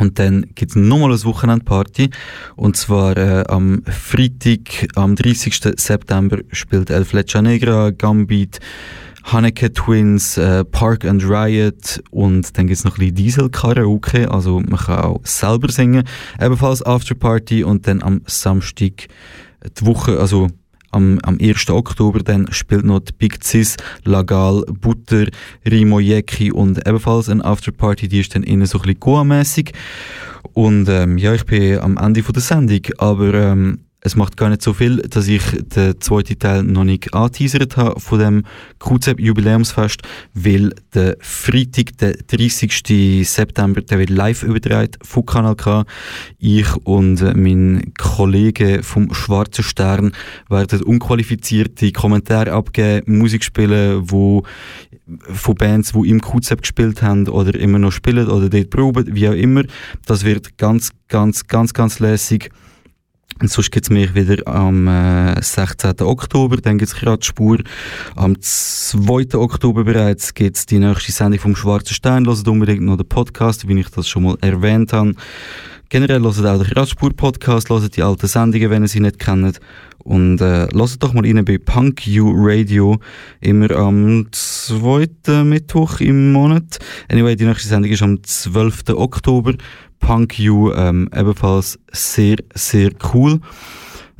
Und 0.00 0.18
dann 0.18 0.46
gibt's 0.54 0.76
nochmal 0.76 1.12
eine 1.12 1.24
Wochenendparty. 1.24 2.08
Und 2.56 2.76
zwar 2.76 3.18
äh, 3.18 3.44
am 3.48 3.82
Freitag, 3.84 4.88
am 4.96 5.14
30. 5.14 5.74
September, 5.76 6.38
spielt 6.52 6.88
El 6.88 7.04
Flecha 7.04 7.42
Negra, 7.42 7.90
Gambit, 7.90 8.60
Haneke 9.24 9.70
Twins, 9.74 10.38
äh, 10.38 10.64
Park 10.64 11.04
and 11.04 11.22
Riot 11.22 12.02
und 12.10 12.56
dann 12.56 12.66
gibt's 12.66 12.84
noch 12.84 12.96
ein 12.96 13.00
bisschen 13.00 13.14
Diesel-Karaoke, 13.16 14.30
also 14.30 14.60
man 14.60 14.78
kann 14.78 15.00
auch 15.00 15.20
selber 15.24 15.70
singen. 15.70 16.04
Ebenfalls 16.40 16.82
Afterparty 16.82 17.62
und 17.62 17.86
dann 17.86 18.02
am 18.02 18.22
Samstag 18.26 19.08
die 19.78 19.86
Woche, 19.86 20.18
also 20.18 20.48
am, 20.90 21.18
am 21.22 21.38
1. 21.40 21.70
Oktober 21.70 22.20
dann 22.20 22.52
spielt 22.52 22.84
noch 22.84 23.00
die 23.00 23.12
Big 23.12 23.42
Cis, 23.44 23.76
Lagal, 24.04 24.64
Butter, 24.66 25.26
Rimo 25.68 26.00
Jeki 26.00 26.52
und 26.52 26.86
ebenfalls 26.86 27.28
eine 27.28 27.44
Afterparty, 27.44 28.08
die 28.08 28.20
ist 28.20 28.34
dann 28.34 28.42
innen 28.42 28.66
so 28.66 28.78
ein 28.78 28.82
bisschen 28.82 29.00
Goa-mässig. 29.00 29.72
Und 30.52 30.88
ähm, 30.88 31.18
ja, 31.18 31.34
ich 31.34 31.44
bin 31.44 31.78
am 31.78 31.96
Ende 31.96 32.22
von 32.22 32.32
der 32.32 32.42
Sendung, 32.42 32.80
aber 32.98 33.34
ähm, 33.34 33.80
es 34.02 34.16
macht 34.16 34.36
gar 34.36 34.48
nicht 34.48 34.62
so 34.62 34.72
viel, 34.72 34.98
dass 34.98 35.28
ich 35.28 35.42
den 35.60 36.00
zweiten 36.00 36.38
Teil 36.38 36.62
noch 36.62 36.84
nicht 36.84 37.12
angeteasert 37.12 37.76
habe 37.76 38.00
von 38.00 38.18
dem 38.18 38.44
QZEP 38.78 39.20
Jubiläumsfest, 39.20 40.02
weil 40.32 40.74
der 40.94 41.16
Freitag, 41.20 41.98
der 41.98 42.14
30. 42.14 43.28
September, 43.28 43.82
der 43.82 43.98
wird 43.98 44.10
live 44.10 44.42
übertragen 44.42 44.92
von 45.02 45.26
Kanal 45.26 45.54
K. 45.56 45.84
Ich 46.38 46.74
und 46.84 47.20
äh, 47.20 47.34
mein 47.34 47.92
Kollege 47.98 48.82
vom 48.82 49.12
Schwarzen 49.12 49.64
Stern 49.64 50.12
werden 50.48 50.82
unqualifizierte 50.82 51.92
Kommentare 51.92 52.52
abgeben, 52.52 53.18
Musik 53.18 53.44
spielen, 53.44 54.10
wo 54.10 54.44
von 55.20 55.54
Bands, 55.56 55.92
die 55.92 56.08
im 56.08 56.22
QZEP 56.22 56.62
gespielt 56.62 57.02
haben 57.02 57.28
oder 57.28 57.54
immer 57.58 57.78
noch 57.78 57.92
spielen 57.92 58.28
oder 58.28 58.48
dort 58.48 58.70
proben, 58.70 59.14
wie 59.14 59.28
auch 59.28 59.34
immer. 59.34 59.64
Das 60.06 60.24
wird 60.24 60.56
ganz, 60.56 60.90
ganz, 61.08 61.46
ganz, 61.48 61.74
ganz 61.74 61.98
lässig. 61.98 62.50
Und 63.40 63.50
sonst 63.50 63.70
gibt's 63.70 63.88
mich 63.88 64.14
wieder 64.14 64.46
am 64.46 64.86
äh, 64.86 65.40
16. 65.40 66.00
Oktober, 66.00 66.58
dann 66.58 66.76
gibt's 66.76 66.94
gerade 66.94 67.24
Spur. 67.24 67.58
Am 68.14 68.40
2. 68.40 69.38
Oktober 69.38 69.84
bereits 69.84 70.34
gibt's 70.34 70.66
die 70.66 70.78
nächste 70.78 71.12
Sendung 71.12 71.40
vom 71.40 71.56
Schwarzen 71.56 71.94
Stein. 71.94 72.26
Hört 72.26 72.46
unbedingt 72.46 72.82
noch 72.82 72.98
den 72.98 73.08
Podcast, 73.08 73.66
wie 73.66 73.80
ich 73.80 73.88
das 73.88 74.08
schon 74.08 74.24
mal 74.24 74.36
erwähnt 74.42 74.92
habe. 74.92 75.14
Generell 75.92 76.22
hört 76.22 76.46
auch 76.46 76.62
den 76.62 76.72
Radspur-Podcast, 76.72 77.68
hört 77.68 77.96
die 77.96 78.04
alten 78.04 78.28
Sendungen, 78.28 78.70
wenn 78.70 78.84
ihr 78.84 78.88
sie 78.88 79.00
nicht 79.00 79.18
kennt. 79.18 79.58
Und 79.98 80.40
äh, 80.40 80.68
hört 80.72 81.02
doch 81.02 81.12
mal 81.14 81.26
rein 81.26 81.44
bei 81.44 81.58
Punk 81.58 82.06
You 82.06 82.30
Radio, 82.32 83.00
immer 83.40 83.72
am 83.72 84.28
zweiten 84.30 85.48
Mittwoch 85.48 85.98
im 85.98 86.30
Monat. 86.30 86.78
Anyway, 87.10 87.34
die 87.34 87.44
nächste 87.44 87.66
Sendung 87.66 87.90
ist 87.90 88.04
am 88.04 88.22
12. 88.22 88.90
Oktober. 88.90 89.54
Punk 89.98 90.38
You, 90.38 90.72
ähm, 90.74 91.10
ebenfalls 91.12 91.76
sehr, 91.90 92.36
sehr 92.54 92.92
cool. 93.12 93.40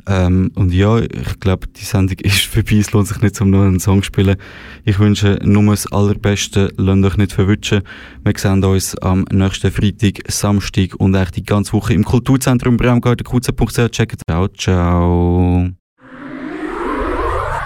Ähm, 0.07 0.51
und 0.55 0.73
ja, 0.73 0.99
ich 0.99 1.39
glaube, 1.39 1.67
die 1.67 1.83
Sendung 1.83 2.17
ist 2.23 2.45
vorbei. 2.45 2.77
Es 2.77 2.91
lohnt 2.91 3.07
sich 3.07 3.21
nicht, 3.21 3.39
um 3.41 3.49
noch 3.49 3.63
einen 3.63 3.79
Song 3.79 4.01
zu 4.01 4.07
spielen. 4.07 4.35
Ich 4.83 4.99
wünsche 4.99 5.39
nur 5.43 5.71
das 5.71 5.91
Allerbeste. 5.91 6.73
Lasst 6.77 7.03
euch 7.05 7.17
nicht 7.17 7.33
verwutschen. 7.33 7.81
Wir 8.23 8.33
sehen 8.37 8.63
uns 8.63 8.97
am 8.97 9.25
nächsten 9.31 9.71
Freitag, 9.71 10.19
Samstag 10.27 10.95
und 10.97 11.15
echt 11.15 11.35
die 11.35 11.43
ganze 11.43 11.73
Woche 11.73 11.93
im 11.93 12.03
Kulturzentrum 12.03 12.77
Braumgarten, 12.77 13.25
qz.ch. 13.25 13.91
Checkt 13.91 14.21
Ciao, 14.29 14.47
ciao. 14.47 15.69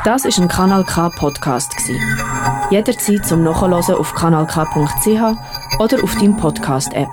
Das 0.03 0.23
ist 0.23 0.39
ein 0.39 0.47
Kanal 0.47 0.83
K 0.83 1.09
Podcast 1.09 1.75
gsi. 1.75 1.99
Jederzeit 2.69 3.25
zum 3.25 3.43
Nachhören 3.43 3.73
auf 3.73 4.13
kanalk.ch 4.13 5.79
oder 5.79 6.03
auf 6.03 6.15
deinem 6.15 6.37
Podcast 6.37 6.93
App. 6.93 7.09